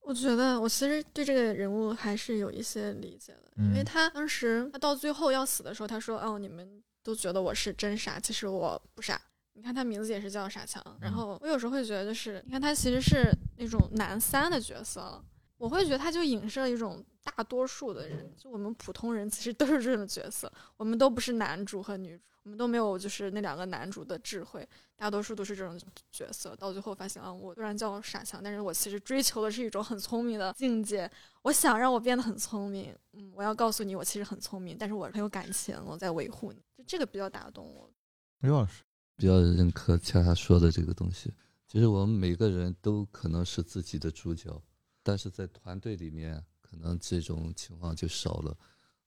[0.00, 9.20] 我觉得我其实对这个人物还是有一些理解的，因为嗯他当时他到最后要死的时候，他说：“哦，你们都觉得我是真傻，其实我不傻。”
[9.54, 15.20] 你看他名字也是叫傻强，然后我有时候会觉得，就是你看他其实是那种男三的角色，
[15.56, 25.76] 我会觉得他就影射了一种大多数的人，就我们普通人其实都是这种角色，我们都不是男主和女主，我们都没有就是那两个男主的智慧，大多数都是这种
[26.12, 26.54] 角色。
[26.54, 31.10] 到最后发现啊，我虽然叫傻强，但是我其实追求的是一种很聪明的境界。
[31.42, 37.90] 我想让我变得很聪明，嗯，我要告诉你我其实很聪明，但是我很有感情，我在维护你，就这个比较打动我。
[38.38, 38.84] 刘老师，
[39.16, 41.34] 比较认可恰恰说的这个东西。
[41.66, 44.62] 其实我们每个人都可能是自己的主角，
[45.02, 48.56] 但是在团队里面，可能这种情况就少了。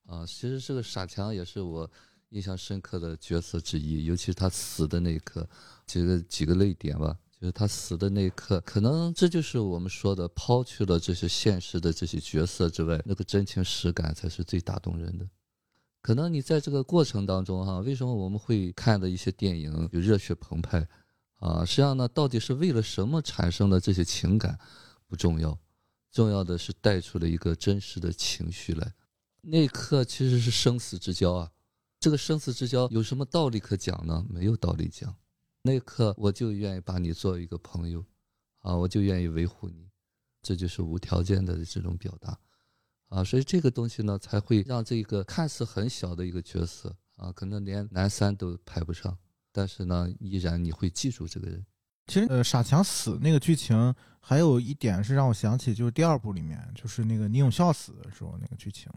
[0.04, 1.90] 啊，其实这个傻强也是我
[2.30, 5.48] 印象深刻的角色之一，尤其是他死的那一刻，
[5.86, 7.16] 几个几个泪点吧。
[7.40, 15.26] 就是他死的那一刻，可能这就是我们说的，抛去了这些现实的这些角色之外，那个真情实感才是最打动人的。
[16.02, 20.86] 可能你在这个过程当中，哈，为什么我们会看的一些电影有热血澎湃
[21.36, 21.64] 啊？
[21.64, 24.58] 实际上呢，到底是为了什么产生的这些情感？
[25.06, 25.58] 不重要，
[26.12, 28.92] 重要的是带出了一个真实的情绪来。
[29.40, 31.50] 那一刻其实是生死之交啊，
[32.00, 34.24] 这个生死之交有什么道理可讲呢？
[34.30, 35.14] 没有道理讲。
[35.62, 38.02] 那一刻我就愿意把你做一个朋友，
[38.60, 39.90] 啊，我就愿意维护你，
[40.40, 42.40] 这就是无条件的这种表达，
[43.10, 49.18] 啊，所以这个东西呢，才会让这个看似很小的一个角色啊，可能连男三都排不上，
[49.52, 51.62] 但是呢，依然你会记住这个人。
[52.06, 58.90] 其实，呃，傻强死那个剧情，还有一点是让我想起，就是第二部里面，就是那个宁永孝死的时候那个剧情。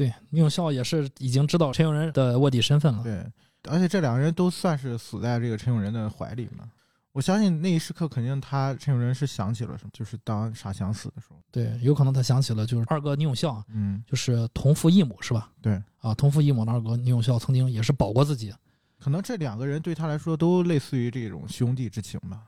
[0.00, 3.02] 对，宁永孝也是已经知道陈永仁的卧底身份了。
[3.02, 3.22] 对，
[3.68, 6.64] 而且这两个人都算是死在这个陈永仁的怀里嘛。
[7.12, 11.36] 我相信那一时刻，肯定他陈永仁是想起了什么，就是当傻强死的时候。
[11.50, 15.50] 对，有可能他想起了，就是二哥宁永孝，嗯，就是同父异母，是吧？
[15.60, 18.54] 对，啊，同父异母的二哥宁永孝曾经也是保过自己。
[18.98, 22.40] 可能这两个人对他来说都类似于这种兄弟之情吧。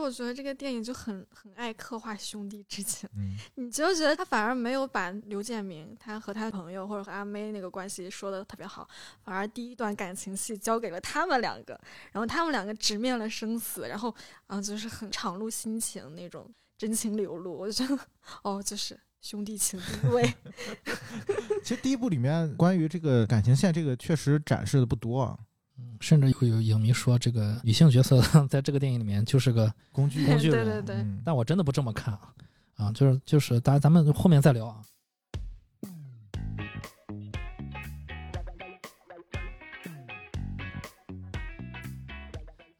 [0.00, 8.88] 我觉得这个电影就很很爱刻画兄弟之情，嗯，你就觉得他反而没有把刘建明他和他的朋友或者和阿妹那个关系说的特别好，
[9.22, 11.78] 反而第一段感情戏交给了他们两个，
[12.12, 14.14] 然后他们两个直面了生死，然后
[14.46, 18.02] 啊就是很敞露心情那种真情流露，我就觉得
[18.42, 20.34] 哦就是兄弟情第一位。
[21.62, 25.38] 其实第一部里面关于这个感情线，这个确实展示的不多啊。
[26.00, 30.84] 甚至会有影迷说，这个女性角色 在这个电影里面就是个工具，工具对人。
[30.84, 32.20] 对对，嗯但我真的不这么看啊，
[32.76, 34.80] 啊，就是就是，大家咱们后面再聊啊。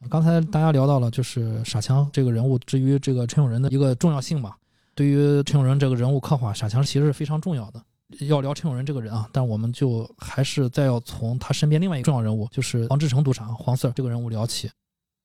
[0.09, 4.57] 刚才大家聊到了，就是傻强这个人物，至于这个陈永仁的一个重要性吧。
[4.95, 7.81] 对于陈永仁这个人物刻画，傻强其实是非常重要的。
[8.21, 14.71] 要聊陈永仁这个人啊，但我们就还是再要从他身边另外一个重要人物，就是黄志成赌场黄 Sir 这个人物聊起。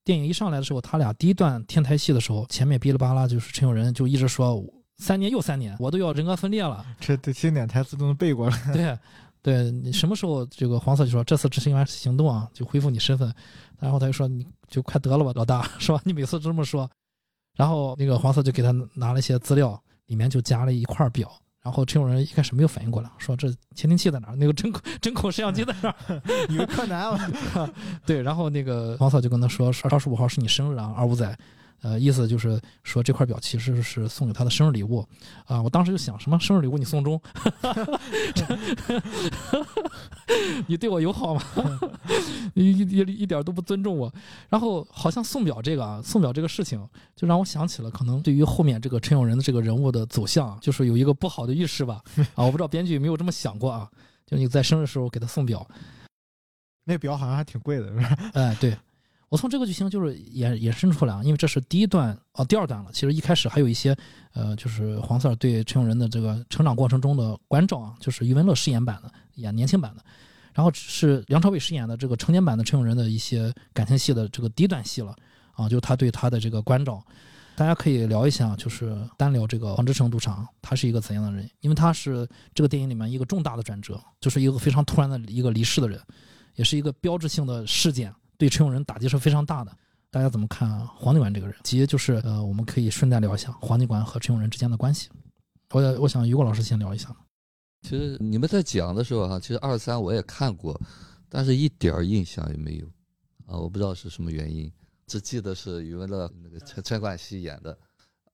[0.03, 4.63] 电影一上来的时候，他俩第一段天台戏的时候，前面哔哩吧啦就是陈永仁就一直说
[4.97, 6.85] 三年又三年，我都要人格分裂了。
[6.99, 8.71] 这这经典台词都能背过来。
[8.71, 8.97] 对，
[9.41, 13.33] 对你什么时候这个黄色就说这次执行完行动啊，就恢复你身份，
[13.79, 15.99] 然后他就说你就快得了吧，老大 是吧？
[16.05, 16.87] 你每次这么说，
[17.57, 21.31] 然后那个黄色就给他拿了一些资料，里面就夹了一块表。
[21.65, 24.35] 然后陈永仁一开始没有反应过来，说这窃听器在哪儿？
[24.37, 26.21] 那个针孔针孔摄像机在哪儿？
[26.47, 27.67] 以为柯南吗。
[28.05, 31.35] 对，然后那个黄嫂就跟他说，二十五号是你生日啊，二五仔，
[31.81, 35.05] 呃，意思就是说这块表其实是送给他的生日礼物
[35.45, 35.61] 啊。
[35.61, 37.21] 我当时就想，什么生日礼物你送钟？
[40.67, 41.41] 你对我友好吗？
[42.55, 44.11] 一一一一点都不尊重我。
[44.49, 52.01] 然后好像送表这个啊，送表这个事情，就让我想起了可能对于后面这个陈永仁的这个人物的走向啊，就是有一个不好的预示吧。
[52.35, 53.89] 啊，我不知道编剧有没有这么想过啊？
[54.25, 55.67] 就你在生日时候给他送表，
[56.85, 58.17] 那表好像还挺贵的，是吧？
[58.33, 58.75] 哎，对，
[59.29, 62.91] 我从这个剧情就是衍衍生出来啊，因为这是第一段哦，第二段了。
[62.93, 63.95] 其实一开始还有一些
[64.33, 70.03] 呃，就是黄 Sir 对陈永仁的这个成长过程中的关照啊，就是余文乐饰演版的，演年轻版的，
[70.53, 75.15] 然后是梁朝伟饰演的这个成年版的陈永仁的一些感情戏的这个第一段戏了
[75.53, 77.03] 啊，就是他对他的这个关照。
[77.57, 81.49] 大家可以聊一下，就是单聊这个黄志成赌场，他是一个怎样的人？
[81.61, 85.97] 因为他是这个电影里面一个重大的转折，就是一个非常突然的一个离世的人，
[86.55, 89.71] 也是一个标志性的事件，对陈永仁打击是非常大的。
[90.11, 91.55] 大家怎么看啊黄警官这个人？
[91.63, 95.09] 其实就是呃，我们可以顺带聊一下黄警官和陈永仁之间的关系。
[95.71, 97.13] 我我想于果老师先聊一下。
[97.81, 100.79] 其实你们在讲的时候哈、其实二三我也看过，
[101.27, 102.85] 但是一点儿印象也没有
[103.45, 104.71] 啊，我不知道是什么原因，
[105.05, 107.77] 只记得是余文乐那个陈陈冠希演的。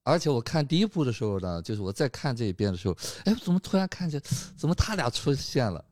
[0.04, 4.20] 而且我看第一部的时候呢，就是我再看这一遍的时候，哎，怎么突然看见，
[4.56, 5.84] 怎么他俩出现了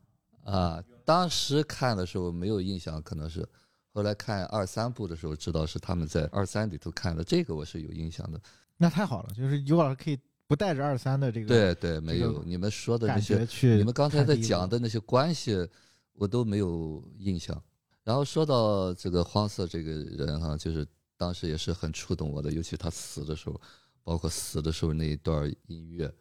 [0.43, 0.83] 啊？
[1.05, 3.47] 当时看的时候没有印象，可能是
[3.93, 8.41] 后来看二三部的时候知道是他们在二三里头看的，这个我是有印象的。
[8.77, 15.67] 那太好了，就是有老师可以不带着二三的这个对对，没这个有你们说的那些，你们刚才在讲，的那些关系，
[16.13, 17.61] 我都没有印象。
[18.03, 23.61] 然后说到这个黄色这个人哈、就是当时也是很触动我的，尤其他死的时候，
[24.03, 26.11] 包括死的时候那一段音乐，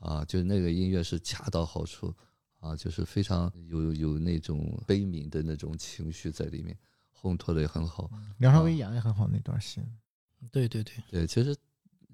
[0.00, 2.12] 啊，就是那个音乐是恰到好处，
[2.58, 6.76] 啊，就是非常有有那种悲悯的那种情绪在里面，
[7.20, 8.10] 烘托的也很好。
[8.38, 9.80] 梁朝伟演的也很好那段戏。
[10.50, 11.56] 对对对，对，其实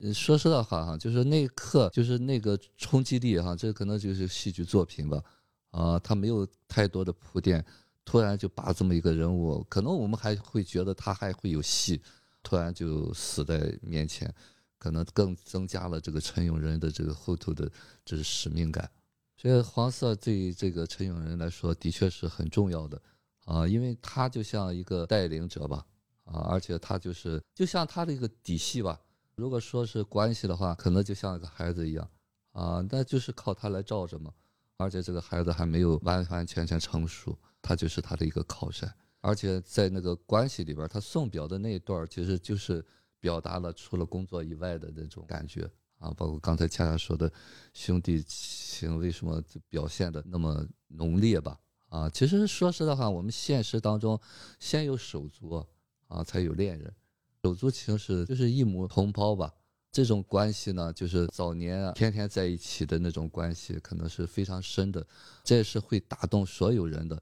[0.01, 5.23] 呃说实在话哈，就是那一刻，就是那个冲击力哈，这可能就是戏剧作品吧，
[5.71, 7.65] 啊，他没有太多的铺垫，
[8.05, 12.03] 突然就把这么一个人物，可能我们还会觉得他还会有戏，
[12.43, 14.33] 突然就死在面前，
[14.79, 17.71] 可能更增加了这个陈永仁的这个后头的
[18.05, 18.91] 这是使命感。
[19.37, 23.01] 所以黄色对于这个陈永仁来说，的确是很重要的
[23.49, 25.87] 啊，因为他就像一个带领者吧，
[26.25, 29.01] 啊，而且他就是就像他的一个底细吧，
[29.37, 32.11] 如果说是关系的话，可能就像一个孩子一样
[32.53, 34.31] 啊，那就是靠他来罩着嘛。
[34.77, 38.93] 而且这个孩子还没有完完全全成熟，他就是他的一个靠山。
[39.23, 42.85] 而且在那个关系里边，他送表的那一段，其实就是
[43.19, 47.33] 表达了除了工作以外的那种感觉啊，包括刚才恰恰说的
[47.73, 51.59] 兄弟情为什么表现的那么浓烈吧？
[51.89, 54.21] 啊，其实说实的话，我们现实当中
[54.59, 55.65] 先有手足
[56.07, 56.95] 啊，才有恋人，
[57.43, 59.53] 手足情是就是一母同胞吧。
[59.91, 65.05] 这种关系呢，就是早年啊天天在一起的那种关系，可能是非常深的，
[65.43, 67.21] 这也是会打动所有人的。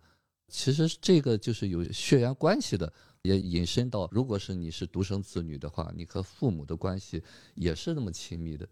[0.49, 7.23] 其实这个就是有血缘关系的，也引申到，如果是你是独生子女的话，你和父母的关系
[7.55, 8.69] 也是那么亲密的，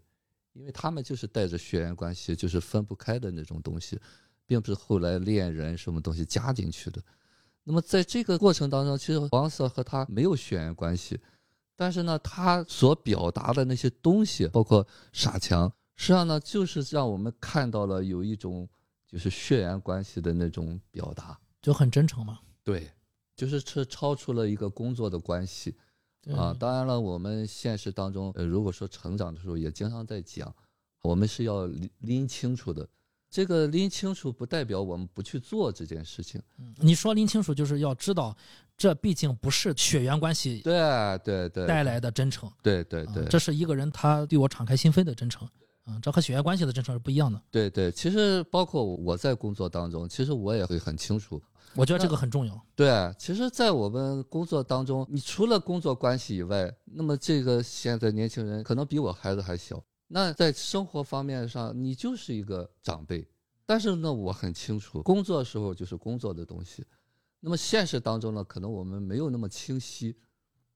[0.51, 3.97] 因为他们就是带着血缘关系，就是分不开的那种东西，
[4.45, 7.01] 并不是后来恋人什么东西加进去的。
[7.63, 11.19] 那么在这个过程当中，其实黄色和他没有血缘关系。
[11.75, 18.65] 但是呢，他所表达的那些东西，包括傻强，实际上呢，就是让我们看到了有一种
[19.07, 22.39] 就是血缘关系的那种表达，就很真诚嘛。
[22.63, 22.89] 对，
[23.35, 25.75] 就是是超出了一个工作的关系
[26.33, 26.55] 啊。
[26.57, 30.55] 当然了，我们现实当中，呃，如果说成长的时候，也经常在讲，
[31.01, 31.65] 我们是要
[31.99, 32.87] 拎清楚的。
[33.29, 36.41] 这个拎清楚不代表我们不去做这件事情。
[36.77, 38.35] 你说拎清楚，就是要知道。
[38.77, 40.75] 这毕竟不是血缘关系，对
[41.23, 45.47] 对对，带来的真诚，对对对，这是一个人他对我敞开心扉的真诚，
[45.85, 47.41] 嗯，这和血缘关系的真诚是不一样的。
[47.49, 51.41] 对对，其实包括我在工作当中，其实我也会很清楚，
[51.73, 52.61] 我觉得这个很重要。
[52.75, 63.27] 对，其实，在我们工作当中，你除了工作关系以外，那么这个现在年轻人可能比我孩子还小，那在生活方面上，你就是一个长辈，
[63.65, 66.85] 但是呢，我很清楚，工作时候就是工作的东西。
[67.39, 70.15] 那么现实当中呢，可能我们没有那么清晰，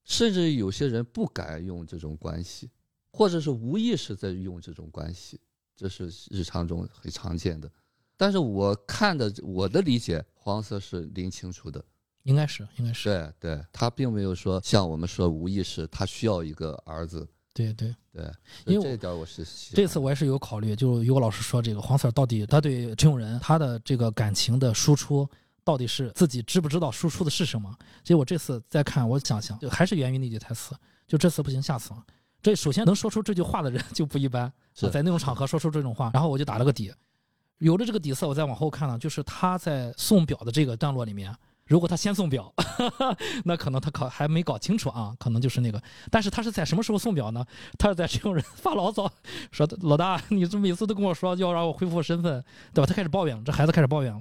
[0.04, 2.72] 甚至有些人不敢用这种关系，
[3.12, 5.40] 或者是无意识在用这种关系，
[5.76, 7.72] 这是日常中很常见的。
[8.18, 11.84] 但是我看的，我的理解，黄色是拎清楚的，
[12.24, 13.10] 应该是，应该是。
[13.40, 17.28] 对对，他并没有说像我们说无意识，他需要一个儿子。
[17.68, 18.32] 对对对，
[18.66, 25.28] 因为这点我是这次我也是有考虑，就有个老师说这个黄 Sir 到底他对陈永仁他的这个感情的输出。
[25.62, 27.70] 到底是自己知不知道输出的是什么？
[28.04, 30.74] 所以我这次再看，我想想，就还是源于那句台词，
[31.06, 31.92] 就这次不行，下次。
[32.42, 36.92] 这首先能说出这句话的人 就不一般，在那种场合说出这种话，然后我就打了个底。
[37.60, 41.32] 有了这个底色，我再往后看呢，就是他在送表的这个段落里面，
[41.70, 42.52] 如果他先送表，
[43.46, 45.82] 那可能他考还没搞清楚啊，可能就是那个。
[46.10, 47.46] 但是他是在什么时候送表呢？
[47.78, 49.10] 他是在这种人发牢骚，
[49.52, 52.88] 说老大，你这每次都跟我说要让我恢复身份，对吧？
[52.88, 54.20] 他开始抱怨了，这孩子开始抱怨了。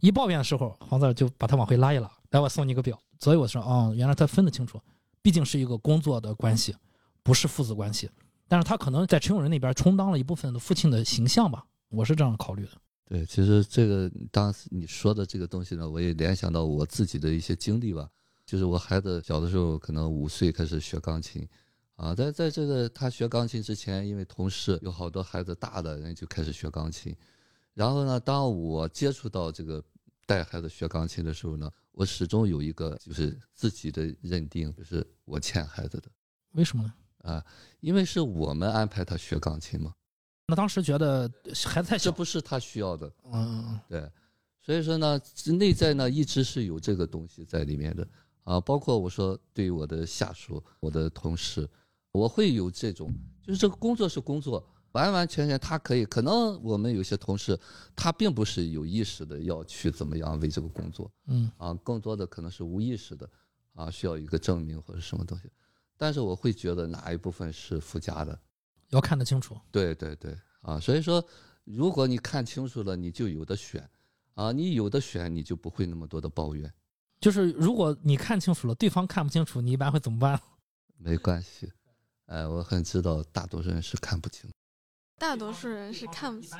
[0.00, 2.98] 一抱怨的时候，黄子就把他往回拉一拉，来我送你个表。
[3.20, 4.80] 所以我说，哦，原来他分得清楚，
[5.22, 6.74] 毕竟是一个工作的关系，
[7.22, 8.10] 不是父子关系。
[8.48, 12.72] 但是他可能在陈永仁那边充当了一部分的父亲的形象吧，我是这样考虑的。
[13.12, 18.08] 对，其实这个当时你说的这个东西呢，我也联想到我自己的一些经历吧。
[18.46, 21.46] 就是我孩子小的时候，可能五岁开始学钢琴，
[21.96, 27.14] 啊，在在这个他学钢琴之前，因为同事有好多孩子大的人就开始学钢琴，
[27.74, 29.84] 然后呢，当我接触到这个。
[30.24, 36.04] 带孩子学钢琴的时候呢，我始终有一个就是自己的认定，就是我欠孩子的。
[36.52, 36.94] 为什么呢？
[37.18, 37.44] 啊，
[37.80, 39.92] 因为是我们安排他学钢琴嘛。
[40.52, 41.26] 那当时觉得
[41.64, 43.10] 孩子太小，这不是他需要的。
[43.32, 43.80] 嗯嗯。
[43.88, 44.12] 对，
[44.60, 45.18] 所以说呢，
[45.58, 48.06] 内在呢一直是有这个东西在里面的
[48.44, 48.60] 啊。
[48.60, 51.66] 包括我说对于我的下属、我的同事，
[52.10, 53.10] 我会有这种，
[53.42, 54.62] 就是这个工作是工作。
[54.92, 56.04] 完完全全，他可以。
[56.04, 57.58] 可能我们有些同事，
[57.96, 63.26] 他并不是有意识的要去怎么样为这个工作，嗯啊，更多的可能是无意识的，
[63.72, 65.50] 啊，需要一个证明或者什么东西。
[65.96, 68.38] 但是我会觉得哪一部分是附加的，
[68.92, 69.58] 要看得清楚。
[69.70, 71.22] 对对对，啊，所以说，
[71.64, 73.86] 如果你看清楚了，你就有的选，
[74.34, 76.72] 啊，你有的选，你就不会那么多的抱怨。
[77.20, 80.40] 就是如果你看清楚了，对方看不清楚，你一般会怎么办？
[80.96, 81.70] 没关系，
[82.26, 84.50] 哎，我很知道大多数人是看不清。
[85.18, 86.58] 大多数人是看不清，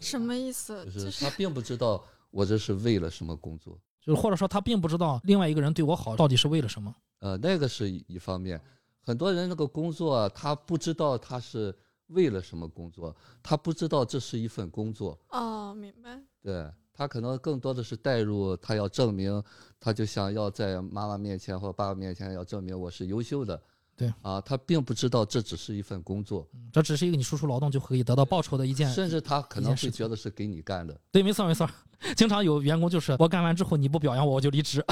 [0.00, 0.84] 什么意思？
[0.84, 6.94] 就是他并不知道我这是为了什么工作，就是或者说他并不知道另外一个人对我好到底是为了什么。
[7.18, 8.60] 呃，那个是一方面，
[9.06, 11.72] 很多人那个工作他不知道他是
[12.08, 15.16] 为了什么工作，他不知道这是一份工作。
[15.28, 16.20] 哦，明白。
[16.42, 19.40] 对他可能更多的是带入，他要证明，
[19.78, 23.62] 他就想要在妈妈面前或爸爸面前要证明我是优秀的。
[23.96, 28.88] 对啊，他并不知道这只是一份工作，嗯这只是一个你输出劳动就可以得到报酬的一件。
[28.90, 30.98] 甚至他可能会觉得是给你干的。
[31.10, 31.68] 对，没错没错。
[32.14, 34.84] 经常有员工就是我干完之后你不表扬我我就离职，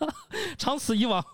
[0.58, 1.24] 长此以往，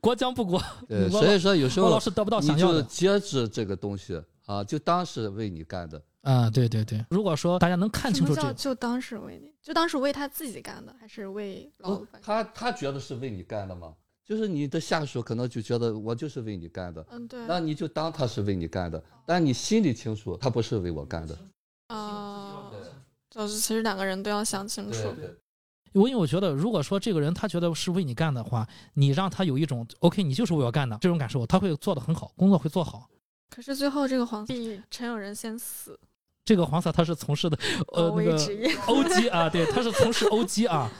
[0.00, 2.82] 国将不国，对，所以说有时候我老是得不到你就想要的。
[2.84, 6.00] 接制这个东西啊，就当是为你干的。
[6.22, 7.04] 啊、对对对。
[7.10, 12.22] 如果说大家能看清楚这个，什么叫就当是为你，就当是为他自己干的，还是为老不板？
[12.22, 13.92] 他他觉得是为你干的吗？
[14.32, 17.38] 就是你的下属可能就觉得我就是为你干的，嗯，对。
[17.46, 21.38] 那你就当他是为你干的，但你心里清楚他不是为我干的。
[21.88, 22.70] 啊，
[23.28, 25.14] 就是其实两个人都要想清楚。
[25.92, 33.06] 我因为我觉得，如果说这个人他觉得是为你干的话，你让他有一种 OK，你就是为我干的这种感受，他会做得很好，工作会做好。
[33.50, 36.00] 可是最后这个黄比陈友仁先死，
[36.46, 37.58] 这个黄色他是从事的
[37.88, 38.74] 呃那个危职业。
[38.86, 40.90] 欧基啊，对，他是从事欧基啊，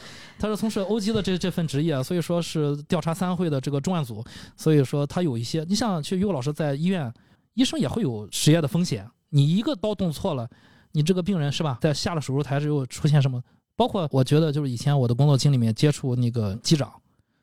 [0.43, 4.24] 他是从事欧基的这这份职业，所以说是调查三会的这个重案组，
[4.57, 7.14] 所以说他有一些，你像去于老师在医院，
[7.55, 10.51] 医生也会有职业的风险，你一个刀动错了，
[10.90, 13.40] 你这个病人是吧，在下了手术台之后出现什么，
[13.76, 16.93] 包括我觉得就是以前我的工作经历里面接触那个机长。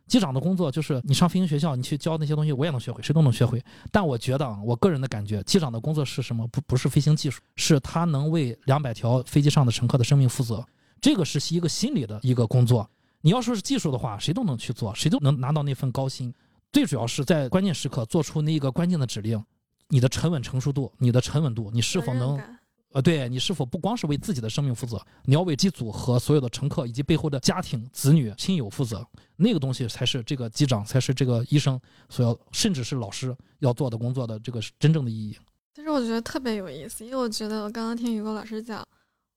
[0.06, 3.64] 机长的工作就是你上飞行学校，你去教那些东西，我也能学会，谁都能学会。
[3.92, 6.46] 但我觉得啊，我个人的感觉，机长的工作是什么？
[6.48, 10.66] 不不是飞行技术，是他能为两百条飞机上的乘客的生命负责。
[11.02, 12.90] 这个是一个心理的一个工作。
[13.22, 16.34] 你要说是技术的话，谁都能去做，谁都能拿到那份高薪。
[16.72, 19.44] 最主要是在关键时刻做出那一个关键的指令，
[19.90, 22.40] 你的沉稳成熟度，你的沉稳度，你是否能
[22.92, 29.06] 呃，对你是否不光是为自己的生命负责，你要为机组和所有的乘客以及背后的家庭、子女、亲友负责。
[29.36, 31.80] 那个东西才是这个机长，才是这个医生
[32.10, 35.38] 所要，甚至是老师要做的工作的这个真正的意义。
[35.76, 38.84] 其实我觉得特别有意思，因为我觉得我刚刚听雨果老师讲，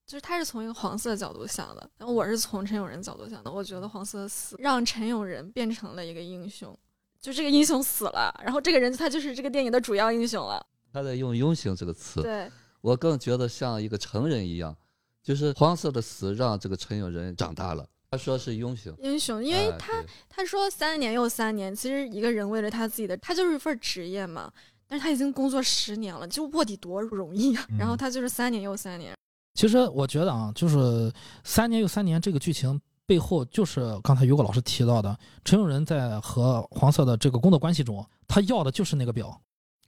[0.06, 3.50] 就是他是从一个黄色的角度想的，然后我是从陈永仁角度想的。
[3.50, 6.76] 我觉得黄色的死让陈永仁变成了一个英雄，
[7.20, 10.64] 就这个英雄死了，然后这个人他就是这个电影的主要英雄了。
[10.92, 12.50] 他在用“英雄”这个词，对，
[12.82, 14.76] 我更觉得像一个成人一样，
[15.22, 17.86] 就是黄色的死让这个陈永仁长大了。
[18.10, 24.52] 他说是英雄，英雄，因为哎他、对他说三年又三年，其实一个人为了他自己的，他就是一份职业嘛。
[24.86, 27.66] 但是他已经工作十年了，就卧底多容易啊！
[27.70, 29.16] 嗯然后他就是三年又三年，
[29.54, 31.12] 其实我觉得啊，就是
[31.44, 39.40] 三年又三年这个剧情背后，就是刚才于果老师提到的，陈永仁在和黄色的这个工作关系中，他要的就是那个表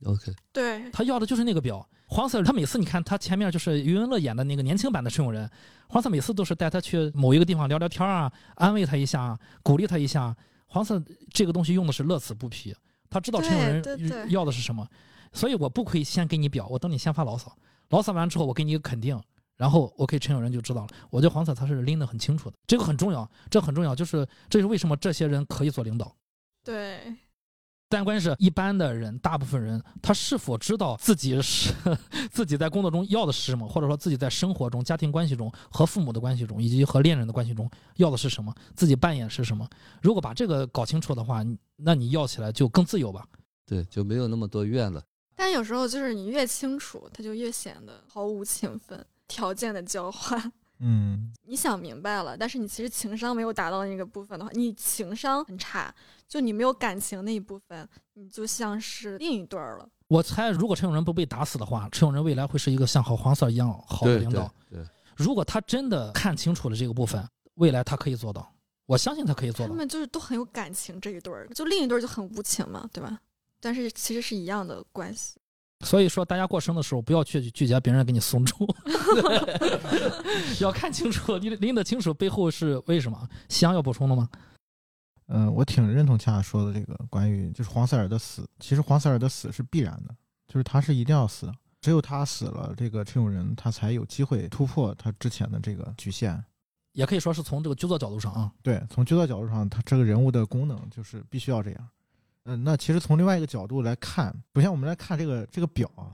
[0.04, 1.86] ，OK，对，他要的就是那个表。
[2.06, 5.50] 黄色他每次你看他前面就是余文乐演的那个年轻版的陈永仁，
[5.88, 10.36] 黄色每次都是带他去某一个地方聊聊天啊，安慰他一下，鼓励他一下。
[10.66, 11.02] 黄色
[11.32, 12.74] 这个东西用的是乐此不疲，
[13.08, 14.86] 他知道陈永仁要的是什么，
[15.32, 17.56] 所以我不可以先给你表，我等你先发牢骚，
[17.90, 19.18] 牢骚完之后我给你一个肯定，
[19.56, 20.88] 然后 OK 陈友仁就知道了。
[21.10, 26.14] 我觉得黄色他是拎得很清楚的，这个很重要，这很重要，就是这是为什么这些人可以做领导。
[26.64, 27.14] 对，
[27.88, 31.72] 但关键是一般的人，大部分人他是否知道自己是
[32.32, 39.68] 自己在工作中要的是什么，或者说自己在生活中、家庭关系中、和父母的关系中，以及和恋人的关系中要的是什么，自己扮演是什么？
[40.00, 41.44] 如果把这个搞清楚的话，
[41.76, 43.26] 那你要起来就更自由吧。
[43.66, 45.02] 对，就没有那么多怨了。
[45.36, 50.52] 但有时候就是你越清楚，他就越显得毫无情分，条件的交换。
[50.80, 55.92] 嗯，你想明白了，但是你其实情商没有达到那个部分的话，你情商很差，
[56.28, 59.88] 就你没有感情那一部分，你就像是另一对儿了。
[60.08, 64.52] 我猜，如果陈永仁不被打死的话，陈永仁未来会是一个像好黄色一样好的对对领导。
[64.68, 64.84] 对，
[65.16, 68.52] 如果他真的看清楚了这个部分，未来他可以做到。
[68.86, 69.72] 我相信他可以做到。
[69.72, 73.18] 他们就是都很有感情这一对儿，就另一对儿就很无情嘛，对吧？
[73.60, 75.38] 但是其实是一样的关系。
[75.84, 78.66] 所以说，大家过生的时候不要去拒绝别人给你送祝，
[80.60, 83.28] 要看清楚，拎拎得清楚背后是为什么。
[83.48, 84.28] 夕阳要补充的吗？
[85.26, 90.14] 嗯、我挺认同恰恰说的这个关于就是黄塞尔的死，其实黄塞尔的死是必然的，
[90.48, 96.42] 就是他是一定要死的，只有他死了，这个陈永仁他才有机会突破他之前的这个局限。
[96.92, 101.88] 也可以说是从这个剧作角度上啊，对，从剧作角度上，他这个人物的功能就是必须要这样。
[102.44, 106.12] 嗯、那其实从另外一个角度来看，首先我们来看这个这个表啊，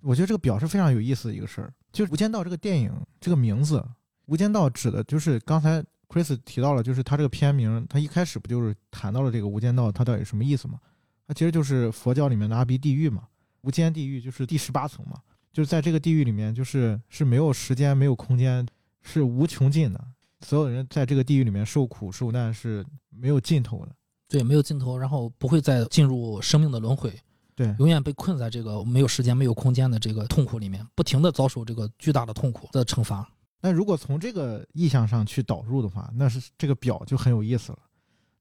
[0.00, 1.72] 我觉得这个表是非常有意思的一个事儿。
[1.92, 3.78] 就是《无间道》这个电影这个名字，
[4.26, 10.78] 《无间道》指的就是刚才 Chris 提到了，就是他这个片名，他一开始不就是谈到了这个无间道它到底什么意思吗？
[11.26, 13.26] 它其实就是佛教里面的阿鼻地狱嘛，
[13.62, 15.18] 无间地狱就是第十八层嘛，
[15.52, 18.66] 就是在这个地狱里面，就是是没有时间、没有空间，
[19.00, 20.04] 是无穷尽的。
[20.40, 23.92] 所有人在这个地狱里面受苦受难是没有尽头的。
[24.28, 27.12] 对，没有尽头，然后不会再进入生命的轮回，
[27.54, 33.28] 对，永远被困在这个没有时间、没有空间的这个痛苦里面，不停的遭受这个巨大的痛苦的惩罚。
[33.60, 37.78] 那如果从这个意向上去导入的话，那是这个表就很有意思了。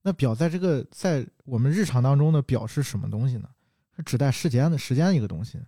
[0.01, 3.47] 那表在这个在我们日常当中的表是什么东西呢？
[3.95, 5.59] 是指代时间的时间的一个东西。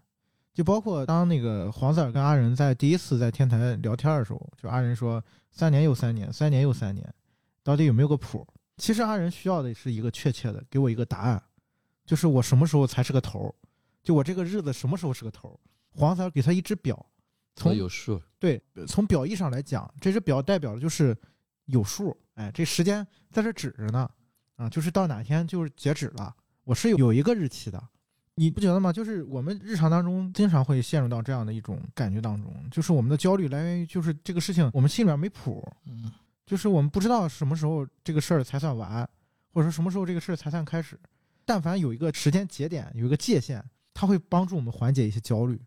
[0.54, 7.14] 就包括当那个黄 Sir 跟阿仁在第一次在天台聊天的时候，就阿仁说三年又三年，三年又三年，
[7.62, 8.48] 到底有没有个谱？
[8.78, 11.42] 其实阿仁需要的是一个确切的，给我一个答案，
[12.06, 13.54] 就是我什么时候才是个头儿？
[14.04, 15.56] 就我这个日子什么时候是个头儿？
[15.98, 17.06] 黄 Sir 给他一只表，
[17.56, 21.18] 从有数，对，从表意上来讲，这只表代表的就是
[21.68, 24.10] 有数，哎，这时间在这指着呢，
[24.58, 27.82] 啊，就是到哪天就是截止了，我是有有一个日期的，
[28.36, 28.92] 你不觉得吗？
[28.92, 35.95] 就是我们日常当中经常会陷入到这样的一种感觉当中，就是我们的焦虑来源于就是这个事情我们心里面没谱，嗯，
[36.46, 39.08] 就是我们不知道什么时候这个事儿才算完，
[39.52, 41.00] 或者说什么时候这个事儿才算开始。
[41.44, 45.60] 但凡有一个时间节点，有一个界限，它会帮助我们缓解一些焦虑。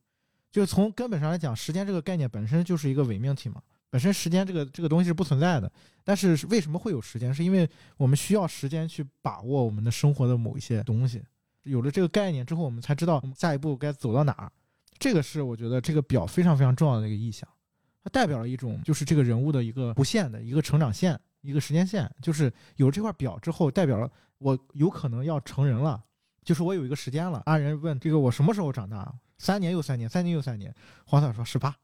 [0.50, 3.60] 就从根本上来讲，时间这个概念本身就是一个伪命题嘛，
[3.90, 5.70] 本身时间这个这个东西是不存在的。
[6.02, 7.32] 但是为什么会有时间？
[7.32, 11.22] 是因为我们需要时间去把握我们的生活的某一些东西。
[11.64, 14.50] 有了这个概念之后，我们才知道下一步该走到哪儿。
[14.98, 17.48] 这个是我觉得这个表非常非常重要的一个意象。
[18.09, 22.11] 代表了一种就是这个人物的一个不限的一个成长线，一个时间线。
[22.22, 26.02] 就是有这块表之后，代表了我有可能要成人了，
[26.44, 27.42] 就是我有一个时间了。
[27.46, 29.12] 阿仁问这个我什么时候长大？
[29.38, 30.74] 三年又三年，三年又三年。
[31.04, 31.74] 黄嫂说十八，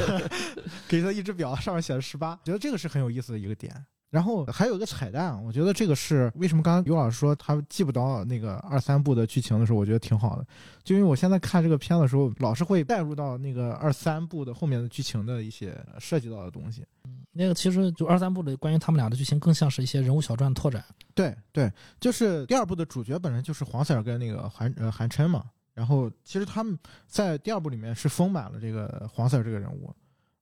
[0.86, 2.38] 给他一只表，上面写着十八。
[2.44, 3.74] 觉得这个是很有意思的一个点。
[4.14, 10.46] 然后还有一个彩蛋，我觉得这个是为什么刚刚尤老师说他记不到那个二三部的剧情的时候，我觉得挺好的。
[10.84, 16.86] 就因为我现在看这个片的时候，老是会带入到那个二三部的后面的剧情的一些涉及到的东西。
[17.32, 20.84] 那个其实就二三部的关于他们俩的剧情，更像是一些人物小传拓展。
[21.12, 25.42] 对对，就是第二部的主角本身就是黄 Sir 跟那个韩呃韩琛嘛。
[25.74, 29.92] 然后其实他们在第二部里面是丰满了这个黄 Sir 这个人物，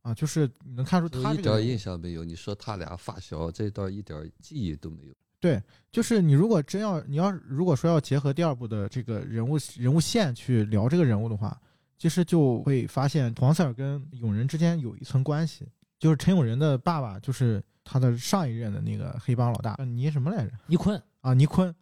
[0.02, 2.22] 啊，就是你能看出他一点印象没有。
[2.22, 5.14] 你说他俩发小这段一点记忆都没有。
[5.40, 11.60] 对，就是你如果真要你要如果说要结合第二部的这个人物人物线去聊这个人物的话，
[11.98, 15.66] 其实就会发现黄 Sir 跟永仁之间有一层关系，
[15.98, 20.52] 就是陈永仁的爸爸就是他的上一任的那个黑帮老大，呃倪什么来着？
[20.66, 21.74] 倪坤，啊，倪坤。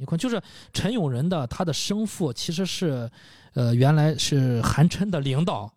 [0.00, 0.40] 倪坤就是
[0.72, 3.10] 陈永仁的他的生父，其实是，
[3.54, 5.68] 呃，原来是韩琛的领导，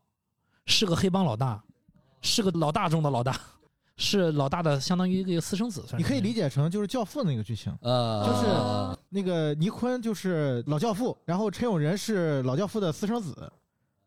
[0.67, 1.63] 是个黑帮老大，
[2.21, 3.35] 是个老大中的老大，
[3.97, 13.51] 是老大的相当于一个私生子，你可以理解成就是教父那个剧情，呃，就是那个倪坤就是老教父，然后陈永仁是老教父的私生子，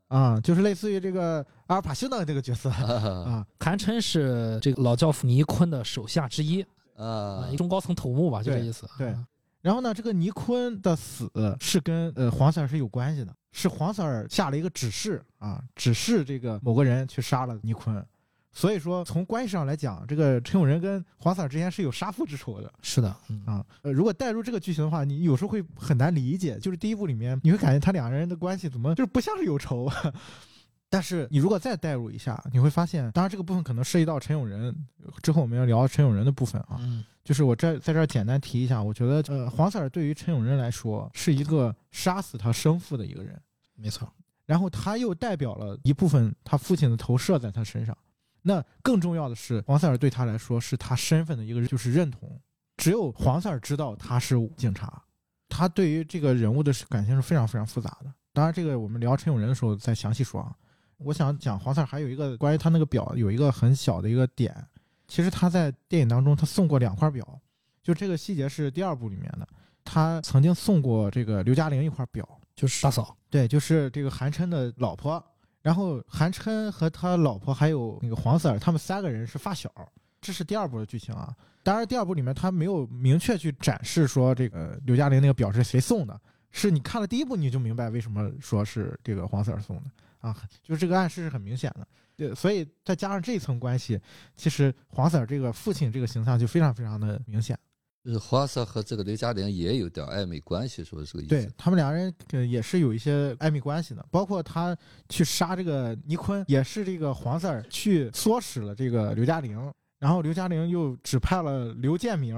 [0.08, 2.82] 啊，就是类似于这个阿尔帕西诺这个角色啊
[3.26, 6.62] 啊，韩琛是这个老教父倪坤的手下之一，
[6.96, 8.88] 啊啊，一中高层头目吧，就这意思。
[8.98, 9.08] 对。
[9.08, 9.26] 啊。
[9.60, 11.26] 然后呢，这个倪坤的死
[11.58, 18.04] 是跟呃黄 Sir 是有关系的，是黄 Sir 下了一个指示啊，指示这个某个人去杀了倪坤。
[18.52, 23.64] 所以说，从关系上来讲，这个陈永仁跟黄 Sir 之间是有杀父之仇的是的，嗯，啊。
[23.82, 29.90] 呃，如果带入这个剧情的话，你有时候会很难理解，就是第一部里面你会感觉他两个人的关系怎么就是不像是有仇。
[30.94, 34.72] 但是你如果再代入一下，你会发现，当然这个部分可能涉及到陈永仁，
[35.24, 36.76] 之后我们要聊陈永仁的部分啊。
[36.78, 43.36] 嗯，就是我这在这儿简单提一下，我觉得呃，黄 Sir 对于陈永仁来说是一个杀死他生父的一个人，
[43.74, 44.08] 没错，
[44.46, 47.96] 然后他又代表了一部分他父亲的投射在他身上。
[48.40, 52.40] 那更重要的是，黄 Sir 对他来说是他身份的一个就是认同，
[52.76, 55.02] 只有黄 Sir 知道他是警察，
[55.48, 58.14] 他对于这个人物的感情是非常非常复杂的。
[58.32, 60.54] 当然，这个我们聊陈永仁的时候再详细说啊。
[60.98, 64.54] 我想讲黄 Sir 还有一个关于他那个表有一个很小的一个点，
[65.06, 67.40] 其实他在电影当中他送过两块表，
[67.82, 69.46] 就这个细节是第二部里面的，
[69.84, 75.22] 他曾经送过这个刘嘉玲一块表，就是大嫂，对，就是这个韩琛的老婆。
[75.62, 79.72] 然后韩琛和他老婆还有那个黄 Sir，他们三个人是发小。
[80.20, 81.34] 这是第二部的剧情啊。
[81.62, 86.20] 当然，第二部里面他没有明确去展示说这个刘嘉玲那个表是谁送的，
[86.50, 89.82] 是你看了第一部你就明白为什么说是这个黄 Sir 送的
[90.24, 91.86] 啊，就是这个暗示是很明显的。
[92.16, 94.00] 对，所以再加上这一层关系，
[94.34, 97.58] 其实黄 Sir 这个父亲这个形象就非常非常的明显。
[98.02, 101.28] 就是黄 Sir 和这个刘嘉玲也有点暧昧关系，是不是这个意思？
[101.28, 104.76] 对他们两人呃也是有一些暧昧关系的，包括他
[105.08, 112.36] 去杀这个倪坤，也是这个黄 Sir 去唆使了这个刘嘉玲，然后刘嘉玲又指派了刘建明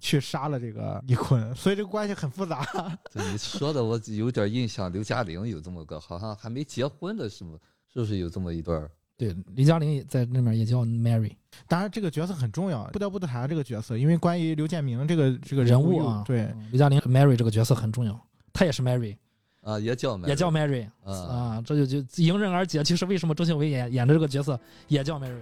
[0.00, 2.66] 去杀了这个倪坤，所以这个关系很复杂。
[3.14, 7.56] 你说的，我有点印象，刘嘉玲有这么个，好像还没结婚的是不？
[7.92, 8.88] 是不是有这么一段儿？
[9.16, 11.32] 对，刘嘉玲在那边也叫 Mary
[11.66, 18.18] 当然，这个角色很重要，不得不谈这个角色，因为关于刘建明这个这个人物啊，对，刘，嘉玲 Mary 这个角色很重要，
[18.52, 19.16] 她也是 Mary，
[19.62, 22.84] 啊，也叫也叫 Mary 啊啊，这就就迎刃而解。
[22.84, 25.40] 其实为什么周庆伟演演的这个角色也叫 Mary？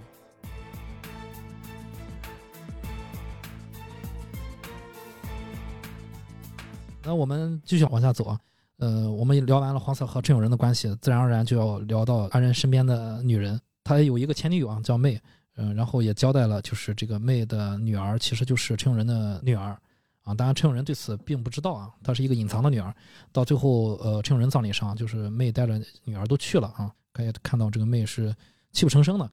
[7.09, 8.39] 那我们继续往下走啊。
[8.77, 13.59] 呃，我们聊完了黄色和陈永仁的关系，自然而然就要聊到安仁身边的女人。
[13.83, 15.19] 他有一个前女友啊，叫妹，
[15.57, 19.75] 嗯、然后也交代了，就是这个妹的女儿其实就是陈永仁的女儿
[20.23, 20.35] 啊。
[20.35, 22.95] 当然，陈永仁对此并不知道啊，她是一个隐藏的女儿。
[23.33, 28.37] 到最后，呃，陈永仁葬礼上，就是妹带着女儿都去了啊，可以看到这个妹是
[28.73, 29.27] 泣不成声的。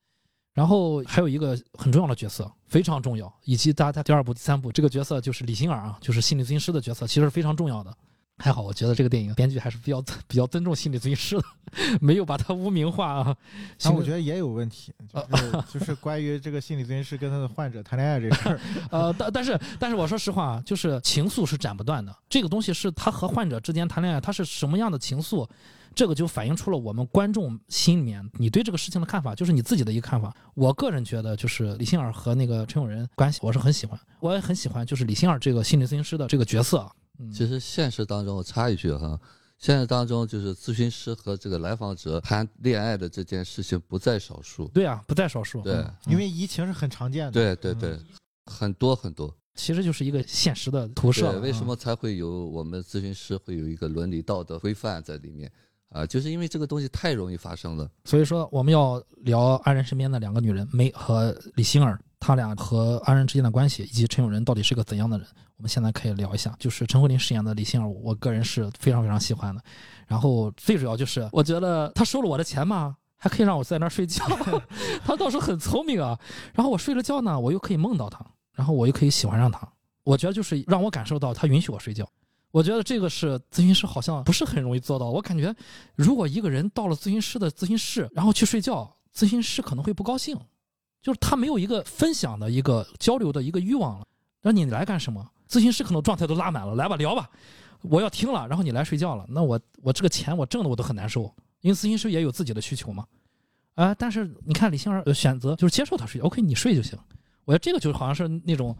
[0.55, 7.93] 然后还有一个很重要的角色，非常重要，以及大家第二部、第三部这个角色就是李星儿啊，就是心理咨询师的角色，其实是非常重要的。
[8.37, 11.43] 还好，我觉得这个电影编剧还是比较比较尊重心理咨询师的，
[12.01, 13.35] 没有把他污名化啊。
[13.81, 18.59] 但我觉得也有问题，就是就是关于这个心理咨询师跟他的患者谈恋爱这事儿，
[18.91, 25.47] 呃，但但是但是我说实话啊，就是情愫是斩不断的，这个东西是他和患者之间谈恋爱，他是什么样的情愫，
[25.95, 30.35] 这个就反映出了我们观众心里面你对这个事情的看法，就是你自己的一个看法。
[30.53, 36.85] 我个人觉得，就是李星儿和那个陈永仁关系，我是很喜欢，我也很喜欢，就是李星儿这个心理咨询师的这个角色。
[37.17, 39.17] 嗯，其实现实当中，我插一句哈，
[39.57, 44.67] 现实当中就是咨询师和这个来访者谈恋爱的这件事情不在少数。
[44.73, 45.61] 对啊，不在少数。
[45.61, 47.31] 对嗯因为移情是很常见的。
[47.31, 47.97] 对对对，
[48.45, 49.33] 很多很多。
[49.55, 55.49] 其实就是一个现实的投射对，为什么才会有我们咨询师会有一个伦理道德规范在里面
[55.95, 56.05] 啊？
[56.05, 57.89] 就是因为这个东西太容易发生了。
[58.03, 65.25] 所以说，我们要聊安仁身边的两个女人梅和李星儿，她俩和安仁之间的关系，以及陈永仁到底是个怎样的人。
[65.57, 69.63] 我们现在可以聊一下，就是陈慧琳饰演的李星儿，我个人是非常非常喜欢的。
[70.05, 74.25] 然后最主要就是，我觉得她收了我的钱嘛，还可以让我在那儿睡觉，
[75.05, 76.19] 她倒是很聪明啊。
[76.53, 78.19] 然后我睡了觉呢，我又可以梦到她，
[78.51, 79.65] 然后我又可以喜欢上她。
[80.03, 82.05] 我觉得就是让我感受到她允许我睡觉。
[82.55, 85.09] 我觉得这个是咨询师好像不是很容易做到。
[85.09, 85.53] 我感觉，
[85.93, 90.33] 如果一个人到了咨询师的咨询室，然后去睡觉，咨询师可能会不高兴，
[91.01, 94.07] 就是他没有一个分享的一个交流的一个欲望了。
[94.41, 95.29] 那你来干什么？
[95.49, 97.29] 咨询师可能状态都拉满了，来吧聊吧，
[97.81, 101.23] 我要听了，然后你来睡觉了，那我我这个钱我挣的我都很难受，
[101.59, 103.05] 因为咨询师也有自己的需求嘛。
[103.73, 106.97] 啊、但是你看李星儿选择就是接受他睡，OK，你睡就行。
[107.43, 108.73] 我觉得这个就好像是那种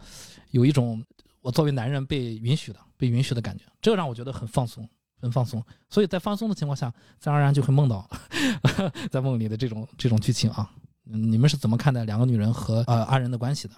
[0.52, 1.04] 有一种
[1.42, 4.88] 我作为男人被允许的、被允许的感觉，这个让我觉得很放松，
[5.20, 5.62] 很放松。
[5.88, 8.08] 所以在放松的情况下，自然而然就会梦到
[9.10, 10.70] 在梦里的这种这种剧情啊。
[11.08, 13.74] 嗯你们是怎么看待两个女人和呃阿仁的关系的？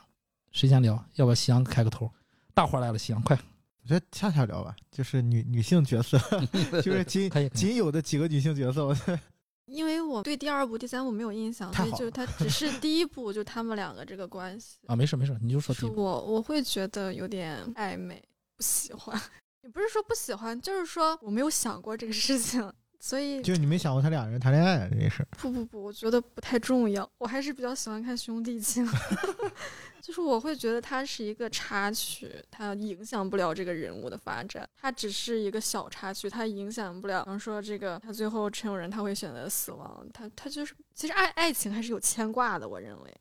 [0.51, 0.95] 谁先聊？
[1.16, 2.11] 要不要夕阳开个头？
[2.55, 3.39] 大伙儿来了，夕阳快！
[3.83, 6.19] 我觉得恰恰聊吧，就是女女性角色，
[6.83, 9.21] 就是仅仅有的几个女性角色，我觉得
[9.66, 16.03] 因为我对第二部、第三部没有印象，所以就是它只是第一部，就他们两个这个关系，啊，没事没事，你就说第一部。
[16.03, 18.23] 我我会觉得有点暧昧，
[18.59, 19.19] 不喜欢。
[19.65, 25.27] 也不是说不喜欢，就是说我没有想过这个事情，所以就你没想过他俩人谈恋爱这件事。
[25.39, 27.09] 不不不，我觉得不太重要。
[27.19, 28.87] 我还是比较喜欢看兄弟情，
[30.01, 37.25] 就是我会觉得它是一个插曲，它影响不了这个人物的发展，它只是一个小插曲，它影响不了。
[37.25, 43.15] 比方说这个，他最后陈友仁他会选择死亡，他他就是其实爱爱情还是有牵挂的，我认为。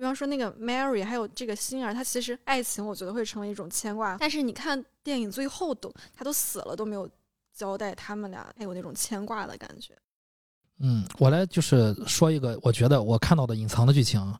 [0.00, 7.06] 比方说那个 Mary，还有这个星儿，他其实爱情我觉得会成为一种牵挂，但是你看电影最后都他都死了都没有
[7.52, 9.92] 交代他们俩还有那种牵挂的感觉。
[10.78, 14.34] 嗯，我来就是说一个，我觉得我看到的隐藏的剧情，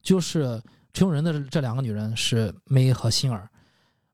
[0.00, 3.50] 就是陈友仁的这两个女人是梅和星儿。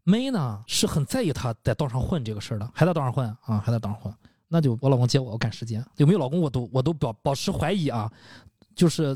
[0.03, 4.11] 梅呢是很在意她在道上混这个事儿的，还在道上混啊，还在道上混。
[4.49, 5.84] 那就我老公接我，我赶时间。
[5.97, 8.11] 有没有老公，我都我都保保持怀疑啊。
[8.74, 9.14] 就是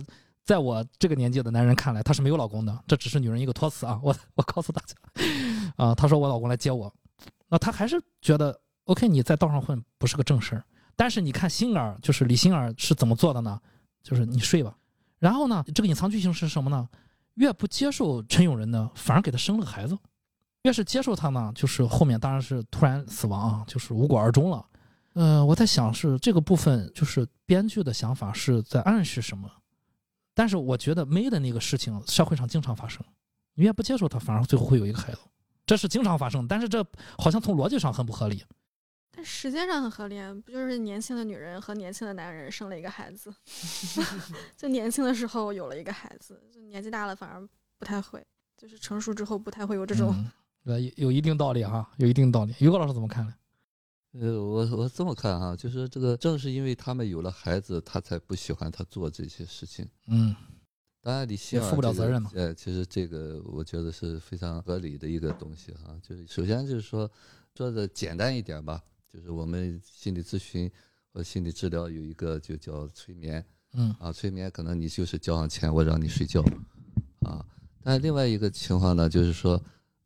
[0.51, 4.01] 在我这个年纪的男人看来，她是没有老公的，这只是女人一个托词啊。
[4.03, 4.97] 我我告诉大家
[5.77, 6.93] 啊，她说我老公来接我，
[7.49, 10.65] 那她还是觉得 OK，你在道上混不是个正事儿。
[10.97, 13.61] 但是你看星儿，就是李星儿是怎么做的呢？
[14.03, 14.77] 就是你睡吧，
[15.21, 16.89] 然后呢，这个隐藏剧情是什么呢？
[17.35, 19.95] 越不接受陈永仁呢，反而给他生了个孩子；
[20.63, 24.67] 越是接受他呢，就是后面当然是突然死亡啊，就是无果而终了。
[25.13, 29.49] 呃，我在想是这个部分，就是编剧的想法是在暗示什么？
[30.41, 33.05] 但是我觉得梅的那个事情，社会上经常发生，
[33.57, 35.19] 你越不接受他，反而最后会有一个孩子，
[35.67, 36.83] 这是经常发生，但是这
[37.19, 38.43] 好像从逻辑上很不合理。
[39.11, 43.31] 但时间上很合理啊，不就是年轻的女人和年轻的男人生了一个孩子，
[44.57, 47.47] 就年轻的时候有了一个孩子，就年纪大了反而
[47.79, 48.27] 不太会，
[48.57, 50.25] 就是成熟之后不太会有这种。
[50.65, 52.55] 有有一定道理哈，有一定道理。
[52.61, 53.35] 于果老师怎么看呢？
[54.13, 59.89] 呃，我我这么看哈，就是这个正是因为他们有了孩子，他才不喜欢他做这些事情。
[60.07, 60.35] 嗯
[61.03, 65.97] 当然，李希尔也负不了责任嘛呃，其实这个我觉得是非常合理的一个东西哈。
[66.03, 67.11] 就是首先就是说，
[67.57, 70.71] 说的简单一点吧，就是我们心理咨询
[71.11, 73.43] 和心理治疗有一个就叫催眠
[73.73, 76.45] 嗯啊，催眠可能你就是交上钱，我让你睡觉
[77.21, 77.43] 啊。
[77.83, 79.59] 但另外一个情况呢，就是说，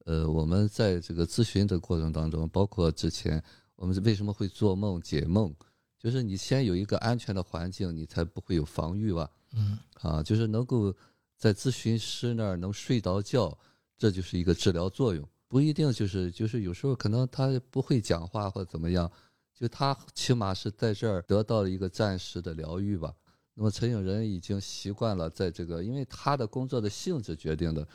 [0.05, 3.43] 呃，我们在这个咨询的过程当中，包括之前
[3.85, 5.55] 我我们为什么会做梦解梦？
[5.99, 9.31] 就是你先有一个安全的环境，你才不会有防御吧？
[9.53, 10.91] 嗯啊，就是能够
[11.37, 13.57] 在咨询师那儿能睡着觉，
[13.99, 15.23] 这就是一个治疗作用。
[15.49, 19.11] 不一定就是就是有时候可能他不会讲话或怎么样，
[19.53, 23.15] 就他起码是在这儿得到了一个暂时的疗愈吧。
[23.53, 27.87] 那么陈永仁已经习惯了在这个，因为他的工作的性质决定的，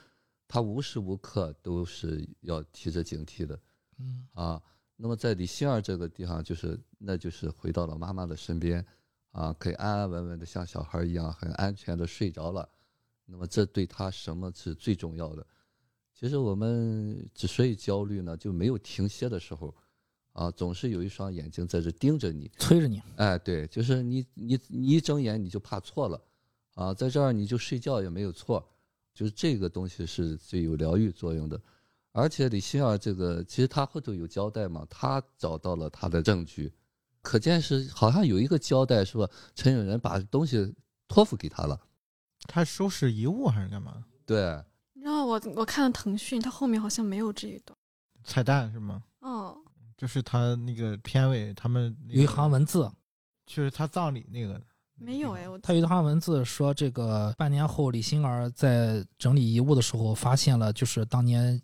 [0.47, 3.59] 他无时无刻都是要提着警惕的
[3.97, 4.61] 嗯啊。
[5.01, 8.85] 那么在李杏儿这个地方，就是那就是回到了妈妈的身边，
[9.31, 12.67] 啊，可以安安稳稳的像小孩一样很安全的睡着了。
[13.23, 15.47] 那么这对他什么是最重要的？
[16.13, 19.73] 其实我们之所以焦虑呢，就没有停歇的时候，
[20.33, 22.51] 啊，总是有一双眼睛在这盯着你。
[22.57, 26.21] 催着你，哎，对，就是你你你一睁眼你就怕错了，
[26.73, 28.69] 啊，在这儿你就睡觉也没有错，
[29.13, 31.57] 就是这个东西是最有疗愈作用的。
[32.11, 36.73] 而且李欣儿这个，其实他后头有交代嘛，他找到了他的证据，
[37.21, 40.75] 可见是好像有一个交代说陈永仁把东西
[41.07, 41.79] 托付给他了。
[42.47, 44.03] 他收拾遗物还是干嘛？
[44.25, 44.41] 对，
[44.93, 47.77] 然后我我看了腾讯，他后面好像没有这一段。
[48.23, 49.03] 彩蛋是吗？
[49.19, 49.57] 哦，
[49.97, 52.89] 就是他那个片尾，他们、那个、有一行文字，
[53.45, 54.59] 就是他葬礼那个，
[54.95, 61.61] 没有哎，我他有一行文字说，这个半年后李欣儿在整理遗物的时候，发现了就是当年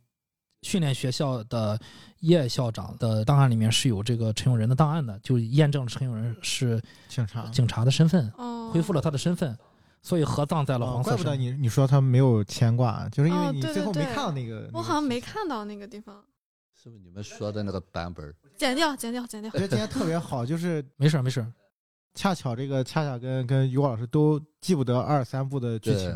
[0.66, 1.80] 训练学校的
[2.22, 7.46] 叶校长的档案里面是有这个陈永仁的档案的，就验证了陈永仁是警察。
[7.50, 9.56] 警察的身份，哦，恢复了他的身份，
[10.02, 11.04] 所以合葬在了哦黄。
[11.04, 14.68] 怪不得你你说他没有牵挂，就是因为哦你最后没看到那个。
[14.74, 15.22] 我好像没。
[15.22, 16.24] 看到那个地方，
[16.74, 18.34] 是不是你们说的那个版本？
[18.58, 19.60] 剪掉，剪掉，剪掉我。
[19.60, 21.54] 觉得今天特别好，就是没事儿没事儿，
[22.16, 26.16] 恰巧这个恰恰跟跟于果老师都记不得二三部的剧情，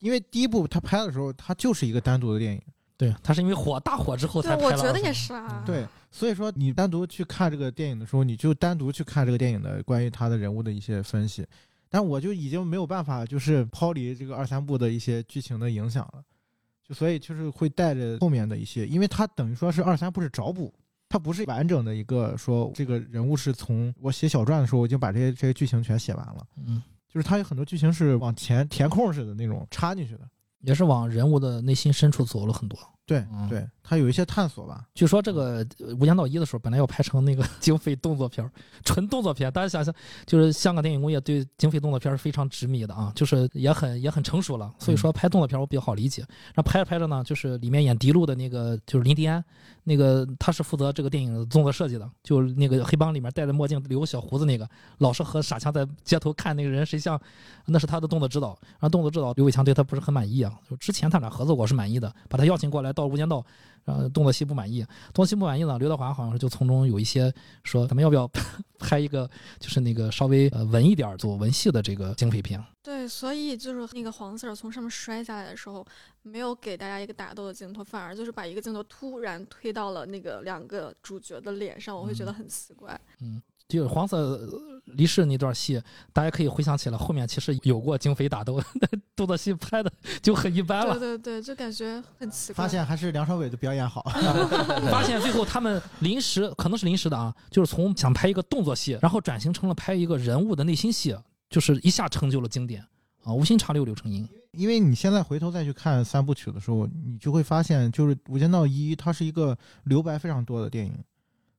[0.00, 2.60] 因为第一部他拍的时候，他就是一个单独的电影。
[2.96, 5.62] 对，他是因为火大火之后对才，拍了二三我觉得也是啊。
[5.66, 11.44] 对，所以说你单独去看这个电影的时候，你就单独去看这个电影的关于他的人物的一些分析。
[11.90, 16.22] 但我就已经没有办法，就是抛离这个二三部的一些剧情的影响了，
[16.86, 20.74] 就所以就是会带着后面的一些，因为它等于说是二三部是找补，
[21.08, 30.28] 它不是完整的一个说这个人物是从我写小传的时候我已经把这些这些剧情全写完了，嗯，就是它有很多剧情是往前填空似的那种插进去的。
[30.64, 32.78] 也是往人物的内心深处走了很多。
[33.06, 34.86] 对嗯对，他有一些探索吧。
[34.94, 38.50] 据说这个呃《无间道一》的时候，本来要拍成那个 警匪动作片儿，
[38.82, 39.52] 纯动作片。
[39.52, 39.94] 大家想想，
[40.24, 44.72] 就是香港电影工业对警匪动作片是非常执迷的啊，就是也很也很成熟了。
[44.78, 46.22] 所以说拍动作片我比较好理解。
[46.54, 49.44] 然后拍着拍着呢，就是里面演迪路的那个就是林迪安，
[49.82, 54.66] 那个他是负责这个电影的动作设计的，就是那个黑帮里面戴着墨镜留个小胡子那个，
[54.98, 57.20] 老是和傻强在街头看那个人谁像，
[57.66, 58.58] 那是他的动作指导。
[58.70, 63.40] 然后动作指导刘伟强对他不是很满意啊，就之前他俩合作过是满意的，把他邀请过来到《无间道》。
[63.84, 64.82] 然后动作戏不满意，
[65.12, 67.30] 动作戏不满意呢，刘德华好像是就从中有一些
[67.64, 68.26] 说，咱们要不要
[68.80, 69.30] 拍一个
[69.60, 72.58] 就是那个稍微呃文一点儿做文戏的这个警匪片？
[72.82, 75.86] 对，所以就是那个黄 Sir 从上面摔下来的时候，
[76.22, 82.98] 没有给大家一个打斗的镜头，反而就是把一个镜头突然推到了那个两个主角的脸上，我会觉得很奇怪。
[83.68, 84.60] 就是黄色呃
[84.96, 88.62] 离世那段戏，大家可以回想起来，后面其实有过警匪打斗，
[89.16, 89.90] 动作戏拍的
[90.22, 91.18] 就很一般了对了。
[91.18, 92.64] 对对，就感觉很奇怪。
[92.64, 94.02] 发现还是梁朝伟的表演好。
[94.92, 101.16] 发现最后他们临时可能是临时的啊，就是从想拍一个动作戏，然后转型成了拍一个人物的内心戏，
[101.48, 102.84] 就是一下成就了经典
[103.22, 104.28] 啊，无心插柳柳成荫。
[104.52, 110.96] 因为你现在回头再去看三部曲的时候，你就会发现，就是《无间道一》，它是一个留白非常多的电影，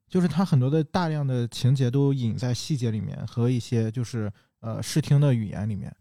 [0.07, 5.93] 就是它很多的大量的情节都隐在细节里面和一些就是呃视听的语言里面，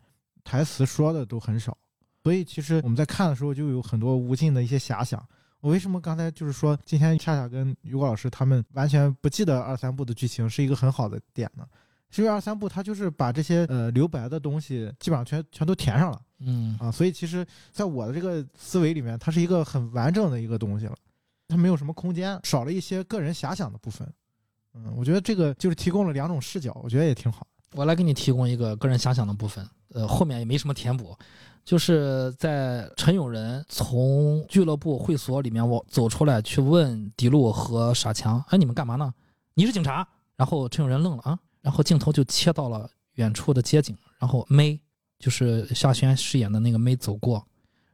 [0.45, 1.77] 台词说的都很少，
[2.23, 5.25] 所以其实我们在看的时候就有很多无尽的一些遐想。
[5.61, 11.67] 我为什么刚才就是说今天恰恰跟于果老师他们完全不记得二三部的剧情是一个很好的点呢？
[12.11, 16.21] 是因为二三部它就是把这些呃留白的东西基本上全全都填上了。
[16.41, 20.95] 嗯啊，所以其实在我的这个思维里面，它是一个很完整的一个东西了，
[21.49, 24.07] 它没有什么空间，少了一些个人遐想的部分。
[24.75, 27.47] 嗯，我觉得这个就是提供了两种视角，我觉得也挺好。
[27.73, 31.17] 我来给你提供一个个人遐想的部分，呃，后面也没什么填补，
[31.65, 39.13] 就是在陈永仁从俱乐部会所里面我走出来，去问迪路和傻强，哎，你们干嘛呢？
[39.55, 40.07] 你是警察？
[40.37, 44.81] 然后陈永仁愣了啊，然后镜头就切到了远处的街景，然后梅
[45.19, 47.45] 就是夏轩饰演的那个梅走过，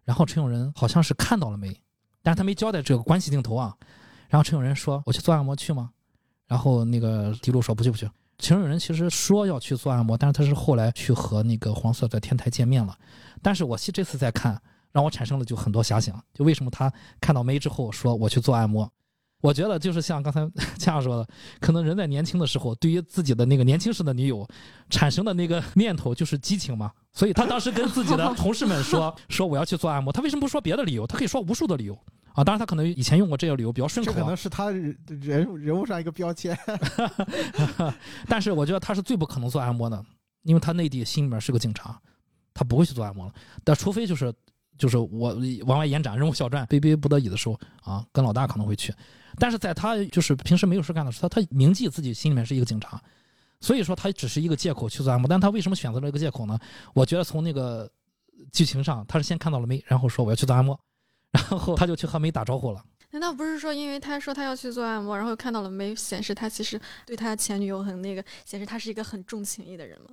[0.04, 1.78] 然后陈永仁好像是看到了梅，
[2.22, 3.74] 但是他没交代这个关系定投啊，
[4.28, 5.90] 然后陈永仁说：“我去做按摩去吗？”
[6.46, 8.08] 然后那个迪路说：“不去不去。”
[8.38, 12.96] 陈永仁其实说要去做按摩，但是他是后来去和那个黄色在天台见面了。
[13.42, 14.60] 但是我这这次再看，
[14.92, 18.90] 让我产生了就很多遐想，就为什么他看到梅之后说我去做按摩，
[19.40, 20.40] 我觉得就是像刚才
[20.78, 21.26] 恰恰说的，
[21.60, 24.46] 可能人在年轻的时候，对于自己的那个年轻时的女友
[24.90, 31.06] 产生的那个念头就是激情嘛，所以他当时跟自己的同事们说 说我要去做按摩，他为什么不说别的理由？
[31.06, 31.94] 他可以说无数的理由
[32.34, 32.44] 啊。
[32.44, 36.56] 当然他可能以前用过这个理由比较顺口啊这可能，是他人人人物上一个标签。
[38.28, 40.04] 但是我觉得他是最不可能做按摩的，
[40.42, 41.98] 因为他内地心里面是个警察，
[42.52, 43.32] 他不会去做按摩了。
[43.64, 44.32] 但除非就是
[44.80, 48.92] 就是我往外延展任务小传，逼逼不得已的时候啊，跟老大可能会去。
[49.38, 52.98] 但是在他就是平时没有事干的时候，他他铭记自己心里面是一个警察，
[53.60, 55.28] 所以说他只是一个借口去做按摩。
[55.28, 56.58] 但他为什么选择了一个借口呢？
[56.94, 57.88] 我觉得从那个
[58.52, 60.80] 剧情上，他是先看到了梅，然后说我要去做按摩，
[61.30, 62.82] 然后他就去和梅打招呼了。
[63.10, 70.08] 难道不是说，因为他说他要去做按摩，然后看到了梅显示他其实对他前女友很那个，显示他是一个很重情义的人吗？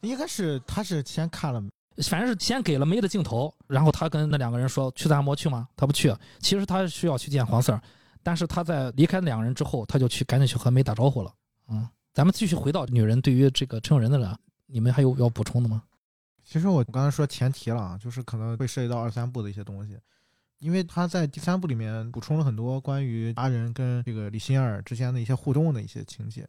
[0.00, 1.62] 应该是他是先看了，
[2.04, 5.68] 反正是先给了梅的镜头，然后他跟那两个人说去按摩去吗？
[5.76, 7.80] 他不去，其实他需要去见黄 Sir，
[8.22, 11.34] 但是他在离开两个人之后，他就去赶紧去和梅打招呼了。
[11.68, 15.82] 嗯，咱们继续回到女人对于这个陈友仁的人，你们还有要补充的吗？
[16.44, 19.96] 其实我刚才说前提了啊，就是可能会涉及到二三部的一些东西，
[20.58, 26.46] 因为他在第三部里面补充了很多关于达人跟这个李心儿之间的一些互动的一些情节，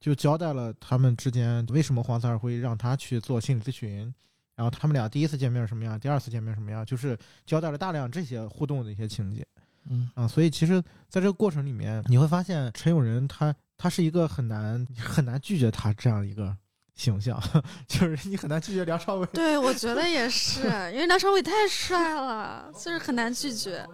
[0.00, 4.12] 就交代了他们之间为什么黄三儿会让他去做心理咨询，
[4.58, 9.46] 然后他们俩第一次见面什么样，第二次见面什么样，就是交代了大量这些互动的一些情节。
[9.88, 16.52] 嗯啊，所以其实在这个过程里面，你会发现陈永仁他他是一个很难很难拒绝他这样一个
[16.96, 17.40] 形象，
[17.86, 19.26] 就是你很难拒绝梁朝伟。
[19.26, 23.86] 对，我觉得也是，因为梁朝伟太帅了，就是很难拒绝。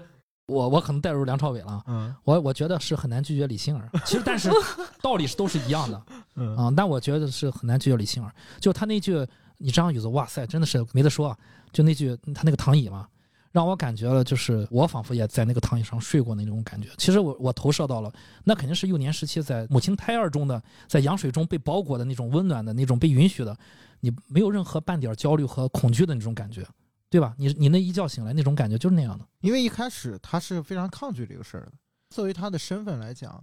[0.46, 3.88] 我我可能带入梁朝伟了，嗯我我觉得是很难拒绝李星儿。
[4.04, 4.50] 其实但是
[5.00, 6.02] 道理是都是一样的
[6.34, 8.30] 嗯啊，但我觉得是很难拒绝李星儿。
[8.60, 9.26] 就他那句
[9.64, 11.38] “你这样语子，哇塞，真的是没得说啊”，
[11.72, 13.08] 就那句他那个躺椅嘛，
[13.50, 16.88] 让我感觉了，就是我仿佛也在那个躺椅上睡过那种感觉。
[16.98, 18.12] 其实我我投射到了，
[18.44, 23.56] 那肯定是幼年时期在母亲胎儿中的，在羊水中被包裹的那种温暖的那种被允许的，
[24.00, 26.66] 你没有任何半点焦虑和恐惧的那种感觉，
[27.08, 27.34] 对吧？
[27.38, 29.24] 你你那一觉醒来那种感觉就是那样的。
[29.40, 31.72] 因为一开始他是非常抗拒这个事儿的，
[32.10, 33.42] 作为他的身份来讲，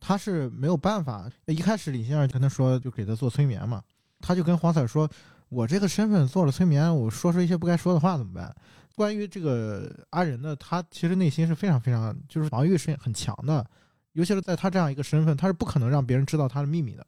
[0.00, 1.30] 他是没有办法。
[1.46, 3.82] 一开始李先生跟他说，就给他做催眠嘛，
[4.20, 5.06] 他就跟黄彩说
[5.50, 8.56] ：“我这个身份做了催眠，我说出一些不该说的话怎么办？”
[8.96, 13.64] 关于这个阿仁呢，他其实内心是非常非常就是防御是很强的，
[14.12, 17.06] 尤其是在他这样一个身份，他是不可能让别人知道他的秘密的。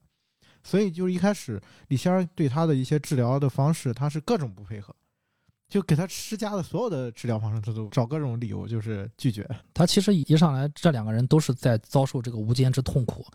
[0.62, 4.94] 所以就是一开始李仙儿对他的一些治疗的方式，他是各种不配合，
[5.68, 9.46] 就给他施加的所有的治疗方式，他都找各种理由就是拒绝。
[9.74, 13.26] 他其实一上来，这两个人都是在遭受这个无间之痛苦，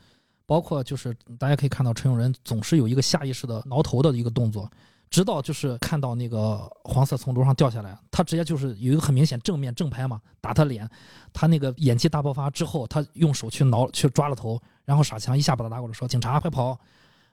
[0.45, 4.71] 包括就是大家可以看到陈永仁总是有一个下意识的挠头的一个动作，
[5.09, 10.89] 直到就是看到那个黄色从楼上掉下来，他直接就是有一个很明显正面正拍嘛，打他脸，
[11.31, 16.77] 他那个演技大爆发之后，他用手去挠去抓了头，然后傻强一下把他拉过来说：“警察快跑！”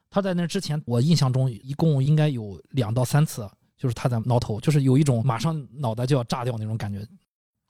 [0.09, 7.05] 他在那之前，我印象中一共应该有两到三次，就是他在挠头，就是有一种马上脑袋就要炸掉那种感觉。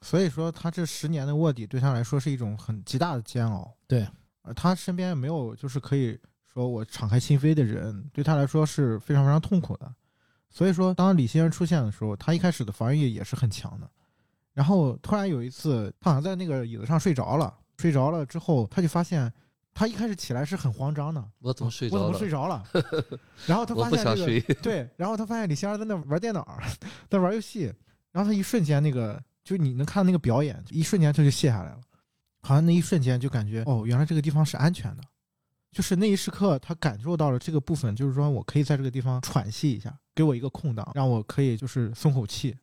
[0.02, 3.74] 所以说，他这十年的卧底对他来说是一种很极大的煎熬。
[3.88, 4.06] 对，
[4.42, 6.20] 而他身边也没有就是可以
[6.54, 9.92] 说我敞开心扉的人，对他来说是非常非常痛苦的。
[10.48, 13.90] 所以说，当李先生出现的时候，他一开始的防御也是很强的。
[14.52, 19.30] 然后突然有一次，他好像在那个椅子上睡着了，睡着了之后，他就发现，
[19.74, 22.12] 他一开始起来是很慌张的，我怎么睡我怎着了？
[22.12, 22.64] 么睡着了？
[23.48, 24.54] 然后他发现这个。
[24.62, 26.46] 对，然后他发现李先生在那玩电脑，
[27.10, 27.64] 在玩游戏，
[28.12, 31.80] 然后他一瞬间那个，就你能看到那个表演，一瞬间他就卸下来了，
[32.42, 35.02] 好像那一瞬间就感觉哦，原来这个地方是安全的，
[35.74, 42.56] 就是那一时刻他感受到了这个部分，就是说我可以在这个地方喘息一下，给我一个空档，让我可以就是松口气，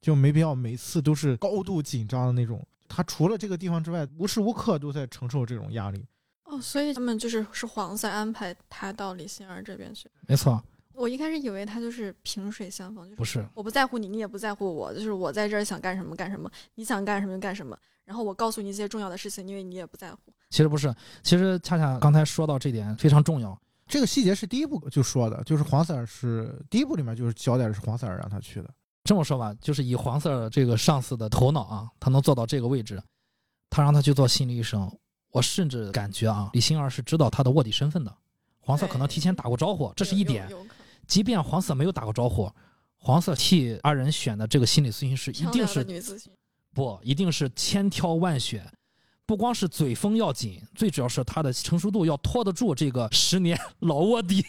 [0.00, 2.66] 就没必要每次都是高度紧张的那种。
[2.88, 6.04] 他除了这个地方之外，无时无刻都在承受这种压力。
[6.44, 10.08] 哦，所以他们就是是黄色安排他到李欣儿这边去。
[10.26, 10.62] 没错，
[10.94, 13.46] 我一开始以为他就是萍水相逢，就是不是。
[13.54, 17.76] 我不在乎你，你也不在乎我，就是我在这儿想干什么干什么，你想干什么就干什么。
[18.04, 20.18] 然后我告诉你一些重要的事情，因为你也不在乎。
[20.50, 23.58] 其实不是，其实恰恰刚才说到这点非常重要。
[23.86, 28.70] 这个细节是第一部就说的，就是黄 Sir 是第一部里面就是交代的是黄 Sir 让他去的。
[29.04, 33.02] 这么说吧，就是以黄 Sir 这个上司的头脑啊，他能做到这个位置，
[33.68, 34.90] 他让他去做心理医生，
[35.30, 38.14] 我甚至感觉啊，李欣儿是知道他的卧底身份的。
[38.60, 40.48] 黄 Sir 可能提前打过招呼，这是一点。
[41.06, 42.50] 即便黄色没有打过招呼，
[42.96, 46.32] 黄色替二人选的这个心理咨询师一定是女咨询，
[46.72, 48.64] 不，一定是千挑万选。
[49.26, 54.44] 不光是嘴风要紧，最主要是他的成熟度要拖得住这个十年老卧底。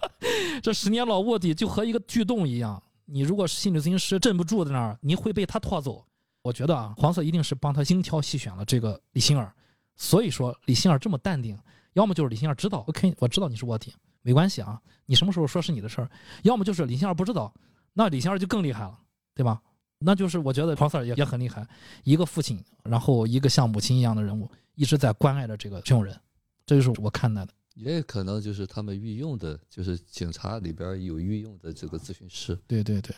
[0.62, 6.04] 这十年老卧底就和一个巨洞一样，你如果是心理咨询师镇不住在那儿，你会被他拖走。
[6.42, 9.54] 我觉得啊，黄色一定是帮他精挑细选了这个李欣儿，
[9.96, 11.58] 所以说李欣儿这么淡定，
[11.94, 16.08] 要么就是李欣儿知道，OK，我知道你是卧底，没关系啊，你什么时候说是你的事儿；
[16.42, 17.52] 要么就是李欣儿不知道，
[17.92, 18.98] 那李欣儿就更厉害了，
[19.34, 19.60] 对吧？
[19.98, 21.66] 那就是我觉得黄 Sir 也也很厉害，
[22.04, 26.18] 一个父亲，然后一个像母亲一样的人物，一直在关爱着这个陈永仁，
[26.64, 27.52] 这就是我看待的。
[27.74, 32.58] 也有可能就是他们御用的，就是警察里边有御用的这个咨询师。
[32.66, 33.14] 对对对，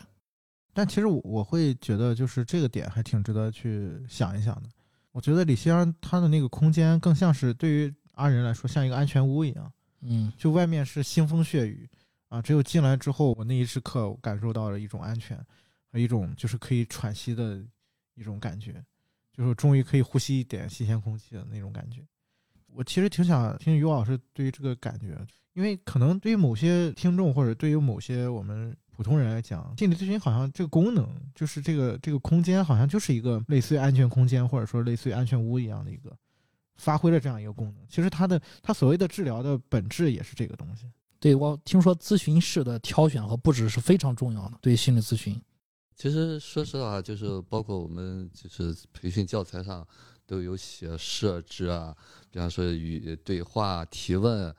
[0.73, 4.69] 但其实我我会觉得，就是这个点还挺值得去想一想的。
[5.11, 9.71] 我觉得李希儿他的那个空间更像是对于阿仁来说像一个安全屋一样，
[10.05, 11.89] 嗯，就外面是腥风血雨
[12.29, 15.37] 啊，只有进来之后，我那一时刻感受到了一种安全
[15.91, 17.63] 和一种就是可以喘息的
[18.15, 18.83] 一种感觉，
[19.31, 22.01] 就是终于可以呼吸一点新鲜空气的那种感觉。
[22.67, 25.15] 我其实挺想听于老师对于这个感觉，
[25.53, 36.17] 因为可能对于某些听众或者对于某些我们普通人来讲，心理咨询好像这个功能就是这个这个空间好像就是一个类似于安全空间或者说类似于安全屋一样的一个
[36.75, 37.75] 发挥了这样一个功能。
[37.87, 40.85] 其实它的它所谓的治疗的本质也是这个东西。
[41.19, 45.41] 对我听说咨询室的挑选和布置是非常重要的，对心理咨询。
[45.95, 49.87] 其实说实话，就是包括我们就是培训教材上
[50.25, 51.95] 都有写设置啊，
[52.29, 54.53] 比方说与对话、提问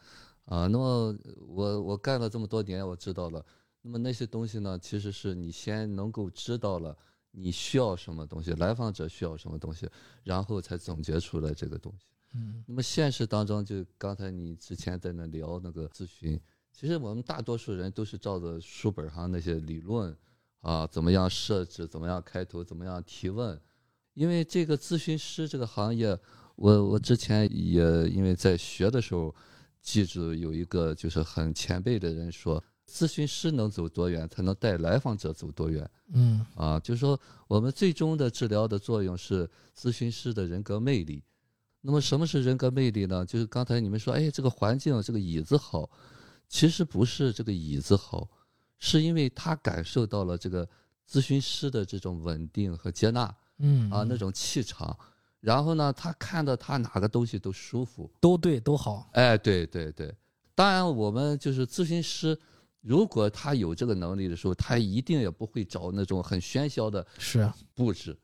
[0.44, 0.66] 啊。
[0.68, 1.14] 那么
[1.46, 3.44] 我我干了这么多年，我知道了。
[3.82, 6.96] 那么那些东西呢，其实是你先能够知道了
[7.36, 9.88] 你需要什么东西，来访者需要什么东西，
[10.22, 12.06] 然后才总结出来这个东西。
[12.36, 16.40] 嗯那么现实当中，就刚才你之前在那聊那个咨询，
[16.72, 20.16] 其实我们大多数人都是照着书本上那些理论
[20.60, 23.60] 啊，怎么样设置，怎么样开头，怎么样提问。
[24.14, 26.18] 因为这个咨询师这个行业，
[26.56, 29.34] 我我之前也因为在学的时候，
[29.80, 35.88] 记住有一个就是很前辈的人说，咨询师能走多远，才能带来访者走多远。
[36.12, 37.18] 嗯啊，就是说
[37.48, 41.22] 我们最终的治疗的作用是咨询师的人格魅力。
[41.80, 43.26] 那么什么是人格魅力呢？
[43.26, 45.90] 就是刚才你们说，哎，这个环境这个椅子好，
[46.48, 48.28] 其实不是这个椅子好，
[48.78, 50.66] 是因为他感受到了这个
[51.10, 54.96] 咨询师的这种稳定和接纳嗯啊，那种气场。
[55.40, 58.10] 然后呢，他看到他哪个东西都舒服。
[58.18, 59.10] 都对都好。
[59.12, 60.14] 哎，对对对，
[60.54, 62.38] 当然我们就是咨询师，
[62.84, 68.14] 如果他有这个能力的时候，他一定也不会找那种很喧嚣的是布置，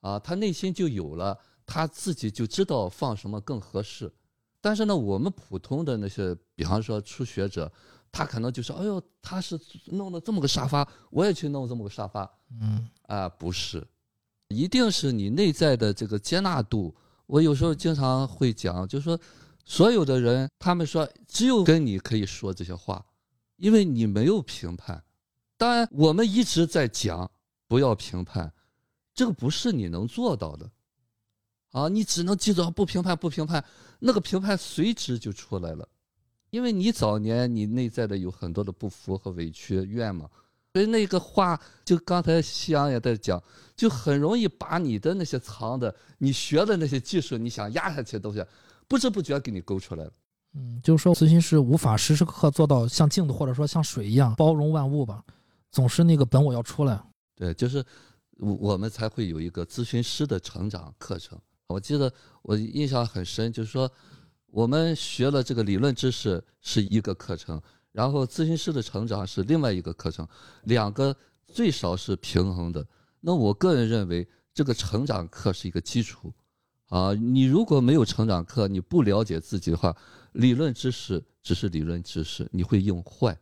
[0.00, 4.12] 啊，他内心就有了，他自己就知道放什么更合适。
[4.60, 7.72] 但是呢，我们普通的那些，比方说初学者，
[8.12, 12.30] 他可能就说：“哎呦，他是弄了这么个沙发，我也去弄这么个沙发。
[12.60, 13.82] 嗯”啊，不是，
[14.48, 16.94] 一定是你内在的这个接纳度。
[17.26, 19.18] 我有时候经常会讲，就是说，
[19.64, 23.04] 所有的人，他们说只有跟你可以说这些话，
[23.62, 25.04] 因为你没有评判。
[25.56, 27.30] 当然，我们一直在讲
[27.68, 28.52] 不要评判，
[29.14, 30.68] 这个不是你能做到的。
[31.70, 33.64] 啊，你只能记住不评判，不评判，
[34.00, 35.88] 那个评判随之就出来了，
[36.50, 40.28] 因为你早年你内在的有很多的不服和委屈、怨嘛，
[40.72, 43.40] 所以那个话就刚才夕阳也在讲，
[43.76, 48.44] 就很容易把你的那些藏的、你学的那些技术，你想压下去的东西，
[48.88, 50.12] 不知不觉给你勾出来了。
[50.54, 55.24] 嗯，就是说咨询师无法时时刻刻做到像镜子或者说像水一样包容万物吧，
[55.70, 57.02] 总是那个本我要出来。
[57.34, 57.84] 对，就是
[58.38, 61.38] 我我们才会有一个咨询师的成长课程。
[61.68, 63.90] 我记得我印象很深，就是说
[64.48, 70.28] 我们学了这个理论知识是一个课程，然后咨询师的成长是另外一个课程，
[70.64, 72.86] 两个最少是平衡的。
[73.20, 76.30] 那我个人认为，这个成长课是一个基础
[76.88, 77.14] 啊。
[77.14, 79.96] 你如果没有成长课，你不了解自己的话，
[80.32, 83.38] 理论知识只是理论知识，你会用坏，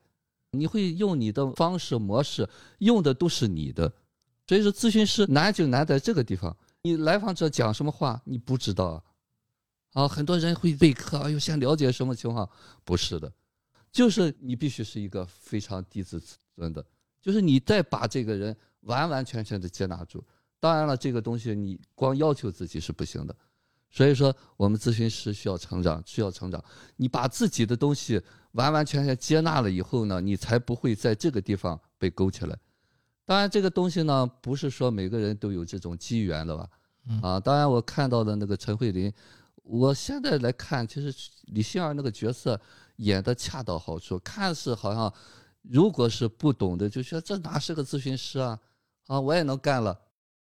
[0.51, 3.93] 你会用你的方式模式，用的都是你的。
[4.47, 6.57] 所以说，咨询师难就难在这个地方。
[6.83, 9.03] 你来访者讲什么话，你不知道啊？
[9.93, 12.49] 啊，很多人会备课，哎呦，先了解什么情况？
[12.85, 13.33] 不是的，
[13.93, 16.21] 就是你必须是一个非常低自
[16.57, 16.85] 尊的，
[17.21, 20.25] 就是你再把这个人完完全全的接纳住。
[20.59, 23.37] 当然了，这个东西你光要求自己是不行的。
[23.91, 26.63] 所以说，我们咨询师需要成长，需要成长。
[26.97, 28.23] 你把自己的东西
[28.53, 32.57] 完完全全接纳了以后呢，你才不会在这个地方被勾起来。
[33.25, 36.69] 当然，这个东西呢，不是说每个人都有这种机缘的吧？
[37.21, 39.13] 啊，当然，我看到的那个陈慧琳，
[39.65, 42.61] 我现在来看，其实李杏儿那个角色
[42.97, 45.13] 演的恰到好处，看似好像，
[45.63, 48.59] 如果是不懂的，就说这哪是个咨询师啊？
[49.07, 49.99] 啊，我也能干了。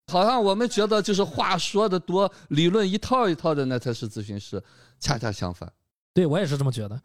[0.08, 4.62] 好像我们觉得就是话说的多，理论一套一套的，那才是咨询师。
[5.00, 5.72] 恰恰相反，
[6.14, 7.00] 对我也是这么觉得。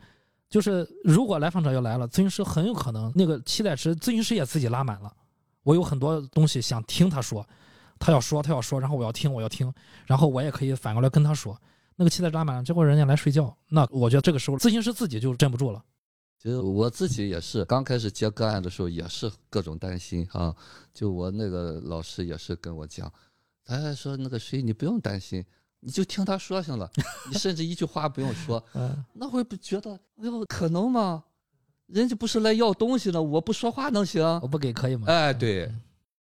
[0.49, 5.13] 就是如果来访者要来了，咨询师很有可能那个期待值，咨询师也自己拉满了。
[5.63, 7.47] 我有很多东西想听他说，
[7.99, 9.73] 他要说他要说，然后我要听我要听，
[10.07, 11.57] 然后我也可以反过来跟他说。
[11.97, 15.81] 那那个气再扎满了，结果人家来睡觉，那我觉得这个时候咨询师自己就镇不住了。
[16.43, 20.53] 其实我自己也是，刚开始接个案的时候也是各种担心啊。
[20.93, 23.09] 就我那个老师也是跟我讲，
[23.65, 25.45] 他还说那个谁，你不用担心，
[25.79, 26.91] 你就听他说行了，
[27.31, 28.61] 你甚至一句话不用说。
[28.75, 31.23] 嗯，那会不觉得，哎呦，可能吗？
[31.87, 34.21] 人家不是来要东西的，我不说话能行？
[34.43, 35.07] 我不给可以吗？
[35.07, 35.73] 哎，对，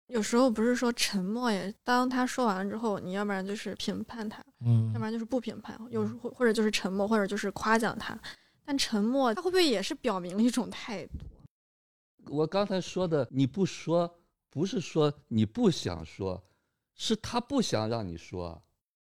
[0.08, 8.20] 有时候不是说沉默也，当他说完了之后，你要不然就是评判他，嗯要不然就是不评判，有时候或者就是沉默，或者就是夸奖他。
[8.64, 11.18] 但沉默，他会不会也是表明了一种态度？
[12.28, 14.12] 我刚才说的，你不说，
[14.48, 16.42] 不是说你不想说，
[16.94, 18.60] 是他不想让你说。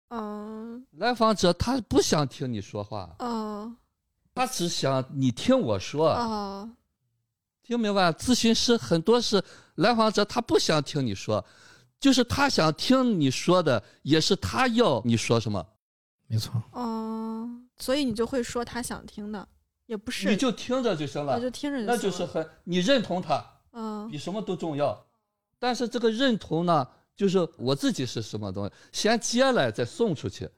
[0.08, 3.74] 嗯来访者他不想听你说话，哦
[4.34, 6.10] 他只想你听我说。
[6.10, 6.70] 哦
[7.62, 8.12] 听明白？
[8.12, 9.42] 咨询师很多是
[9.74, 11.44] 来访者，他不想听你说，
[11.98, 15.66] 就是他想听你说的，也是他要你说什么，
[16.28, 16.62] 没错。
[16.70, 19.46] 哦，所以你就会说他想听的，
[19.86, 21.50] 也不是，你就听着就行了那就。
[21.50, 25.06] 听着那行了就是很你认同他，嗯比什么都重要。
[25.58, 30.48] 但是这个认同呢，就是我自己是什么东西，先接来再送出去，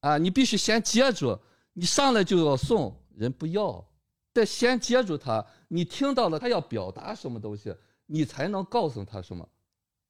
[0.00, 1.38] 啊，你必须先接住，
[1.72, 3.84] 你上来就要送，人不要，
[4.32, 7.74] 得先接住他，你听到了他要表达什么东西，
[8.06, 9.48] 你才能告诉他什么。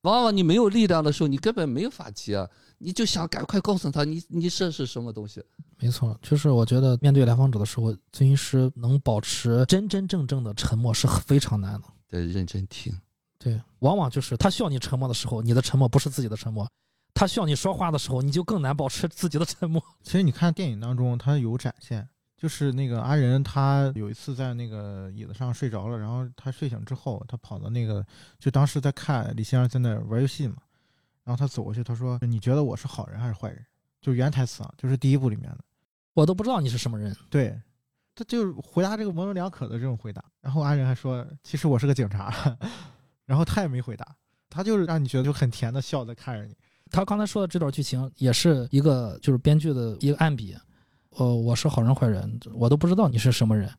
[0.03, 2.49] 往往你没有力量的时候，你根本没法接，
[2.79, 5.43] 你就想赶快告诉他你你这是什么东西。
[5.81, 11.83] 没错，就是我觉得面对来访者的时候，咨询师能保持真真正正的沉默是非常难的。
[12.09, 12.93] 得认真听，
[13.39, 16.67] 对，往往就是他需要你沉默的时候，你的沉默不是自己的沉默；
[17.15, 19.83] 他需要你说话的时候，你就更难保持自己的沉默。
[20.03, 22.07] 其实你看电影当中，他有展现，
[22.37, 28.05] 就是那个阿仁，他有一次在那个椅子上睡着了，然后他睡醒之后，他跑到那个，
[28.39, 30.57] 就当时在看李先生在那玩游戏嘛，
[31.25, 33.65] 然后他走过去，他说：“你觉得我是好人还是坏人？”
[34.03, 35.59] 就原台词啊，就是第一部里面的。
[36.21, 37.17] 我都不知道你是什么人。
[37.31, 37.59] 对，
[38.15, 40.23] 他就是回答这个模棱两可的这种回答。
[40.43, 42.31] 然后阿仁还说：“其实我是个警察。
[43.25, 44.07] ”然后他也没回答，
[44.51, 46.55] 他就是让你觉得就很甜的笑在看着你。
[46.91, 50.55] 他刚才说的这段剧情也是一个就是编剧的一个暗笔，
[51.17, 53.73] 呃，我是好人坏人，我都不知道你是什么人。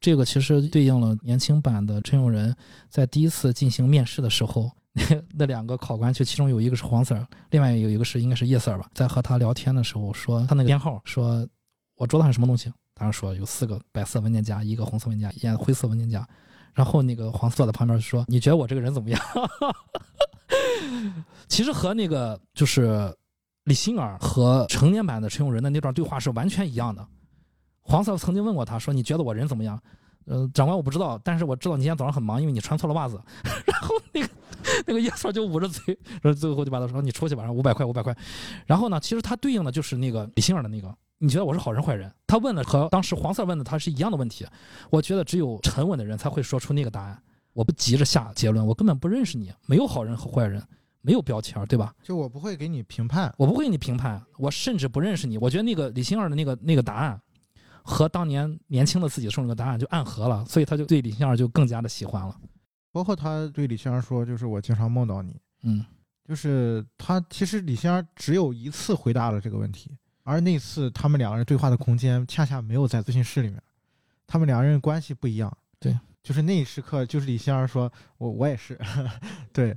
[0.00, 2.52] 这个其实对应了年轻版的陈永仁
[2.88, 5.02] 在第一次进行面试的时候，那
[5.38, 11.46] 那两个考官就其中有一个是黄 Sir，另外有一个是应该是叶 Sir 吧，在和他聊天的时候说他那个编号，说
[11.96, 16.26] 我桌子上什么东西，当时说有四个白色文件夹，一个红色文件夹，一个灰色文件夹。
[16.72, 19.20] 然后那个黄色在旁边说：“你觉得我这个人怎么样？”
[21.46, 23.14] 其实和那个就是
[23.64, 27.06] 李欣儿和成年版的陈永仁的那段对话是完全一样的。
[27.80, 29.80] 黄色曾经问过他说：“你觉得我人怎么样？”
[30.26, 33.22] 呃，长官我不知道，但是我知道你今天早上很忙，因为你穿错了袜子。
[33.66, 34.28] 然后那个
[34.86, 38.16] 那个叶 Sir 就捂着嘴，然后最后就把他说：“你出去吧，然后五百块，五百块。”
[38.66, 40.92] 然后呢，其实他对应的就是那个李欣儿的那个。
[41.24, 42.12] 你觉得我是好人坏人？
[42.26, 44.46] 他问的和当时黄色问的他是一样的问题。
[44.90, 47.18] 我觉得只有沉稳的人才会说出那个答案。
[47.54, 50.62] 我不急着下结论，我根本不认识你，没有好人和坏人，
[51.00, 51.94] 没有标签，对吧？
[52.02, 55.38] 就我不会给你评判，我不会给你评判，我甚至不认识你。
[55.38, 57.18] 我觉得那个李欣儿的那个那个答案，
[57.82, 62.36] 和当年年轻的自己送那个答案就暗合了，所以他就对李欣儿就更加的喜欢了。
[62.92, 65.82] 包括他对李仙儿说，就是我经常梦到你，嗯，
[66.28, 73.62] 就是他其实李仙儿只有一次回答了这个问题，而那次他们两个人对话的空间恰恰没有在咨询室里面，
[74.26, 75.56] 他们两个人关系不一样。
[75.78, 78.76] 对，就是那一时刻，就是李仙儿说，我我也是，
[79.52, 79.76] 对，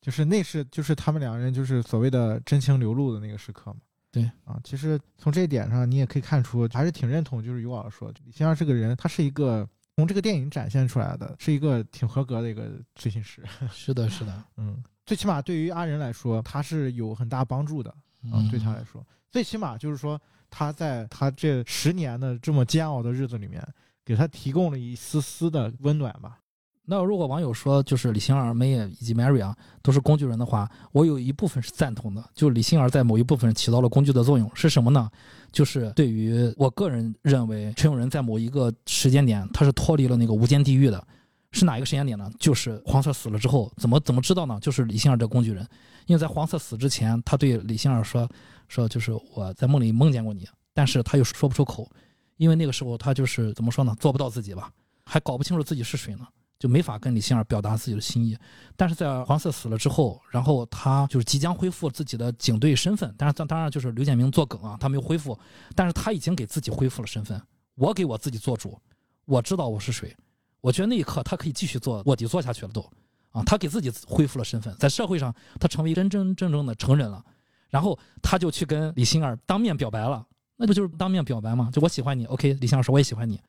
[0.00, 3.80] 就是那是就是他们两个人就是所谓的真情流露的那个时刻嘛。
[4.10, 13.44] 对啊，其实从这一点上，你也可以看出，还是挺认同，就是于老师说，李仙儿这个人，他是一个从这个电影展现出来的，是一个挺合格的一个咨询师。
[13.70, 20.20] 是的，是的，嗯，最起码对于阿仁来说，他是有很大帮助的啊、嗯，对他来说，最起码就是说
[20.50, 23.62] 他在他这十年的这么煎熬的日子里面，
[24.04, 26.38] 给他提供了一丝丝的温暖吧。
[26.90, 35.10] 那如果网友说就是李欣儿、梅也以及 Mary 啊都是工具人的话，我有一部分是赞同的，就李欣儿在某一部分起到了工具的作用，是什么呢？
[35.52, 41.06] 就是对于我个人认为，陈永仁在某一个时间点他是脱离了那个无间地狱的，
[41.50, 42.30] 是哪一个时间点呢？
[42.38, 44.58] 就是黄色死了之后，怎么怎么知道呢？
[44.62, 45.68] 就是李欣儿这工具人，
[46.06, 48.26] 因为在黄色死之前，他对李欣儿说
[48.68, 51.90] 说就是我在梦里梦见过你，但是他又说不出口，
[52.36, 54.70] 因为那个时候他就是怎么说呢，做不到自己吧，
[55.04, 56.26] 还搞不清楚自己是谁呢。
[56.58, 58.36] 就没法跟李杏儿表达自己的心意，
[58.74, 65.38] 但是在黄色死了之后，然后他就是即将恢复自己的警队身份，但是当当然就是刘建明做梗啊，他没有恢复，
[65.76, 67.40] 但是他已经给自己恢复了身份，
[67.76, 68.76] 我给我自己做主，
[69.24, 70.12] 我知道我是谁，
[70.60, 72.80] 我觉得那一刻他可以继续做卧底做下去了都，
[73.30, 77.24] 啊，他给自己恢复了身份，在社会上他成为真真正正的成人了，
[77.70, 80.26] 然后他就去跟李欣儿当面表白了，
[80.56, 81.70] 那不就是当面表白吗？
[81.72, 83.40] 就我喜欢你，OK，李星儿说我也喜欢你。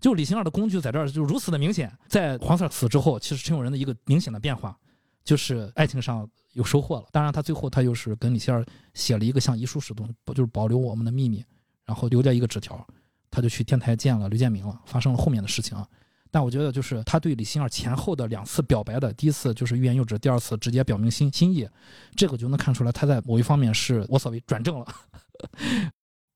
[0.00, 4.78] 就李星儿的工具在这儿就如此的明显，在黄 Sir 死之后，其实陈永仁的一个明显的变化，
[5.24, 7.06] 就是爱情上有收获了。
[7.10, 8.64] 当然，他最后他又是跟李星儿
[8.94, 11.44] 写了一个像遗书似的东西，不就是保留我们的秘密，
[11.84, 12.86] 然后留下一个纸条，
[13.30, 15.84] 他就去天台见了刘建明了，发生了后面的事情啊。
[16.30, 21.68] 但我觉得就是他对李星儿前后的两次表白的，第一次就是欲言又止，第二次直接表明心心意，
[22.14, 24.86] 这个就能看出来他在某一方面是我所谓转正了。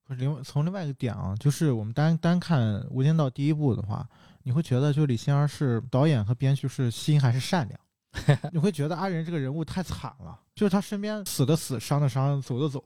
[0.04, 2.60] 不是另从另外一个点啊，就是我们单单看
[2.90, 4.06] 《无间道》第一部的话，
[4.42, 12.82] 你会觉得就李星儿是导演和编剧是心还是善良， 你会觉得阿仁这个人物太惨了，就是他身边死的死，伤的伤，走的走，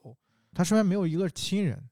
[0.52, 1.82] 他身边没有一个亲人，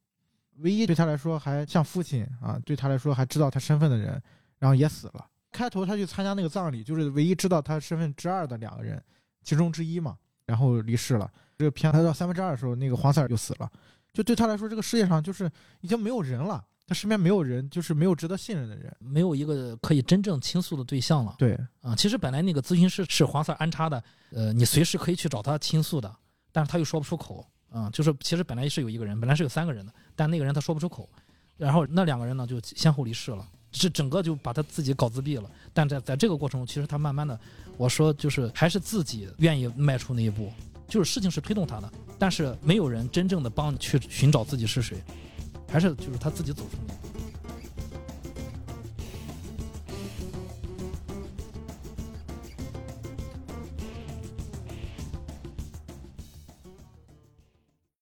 [0.59, 4.23] 唯一对他来说还像父亲啊，对他来说还知道他身份的人，
[4.65, 5.27] 然后也死了。
[5.53, 8.99] 开头他去参加那个葬礼，就是唯一知道他身份之二的两个人，
[9.43, 10.17] 其中之一嘛，
[10.47, 11.31] 然后离世了。
[11.59, 13.71] 这个片拍到三分之二的时候，那个黄 Sir 就死了。
[14.15, 15.51] 就对他来说，这个世界上就是
[15.83, 21.35] 已经没有人了，他身边没有人，就是没有值得信任的人，没有一个可以真正倾诉的对象了。
[21.37, 26.11] 对啊，其实本来那个咨询师是黄 Sir 安插的，呃，你随时可以去找他倾诉的，
[26.51, 27.91] 但是他又说不出口啊。
[27.91, 31.07] 就是其实本来是有一个人，本来是有三个人的，但那个人他说不出口，
[31.59, 35.51] 然后那两个人呢就先后离世了，这整个就把他自己搞自闭了。
[35.73, 37.39] 但在在这个过程中，其实他慢慢的，
[37.77, 40.51] 我说就是还是自己愿意迈出那一步。
[40.87, 45.03] 就是事情是推动他的，但是没有人真正的帮你去寻找自己是谁，
[45.67, 46.95] 还是就是他自己走出来。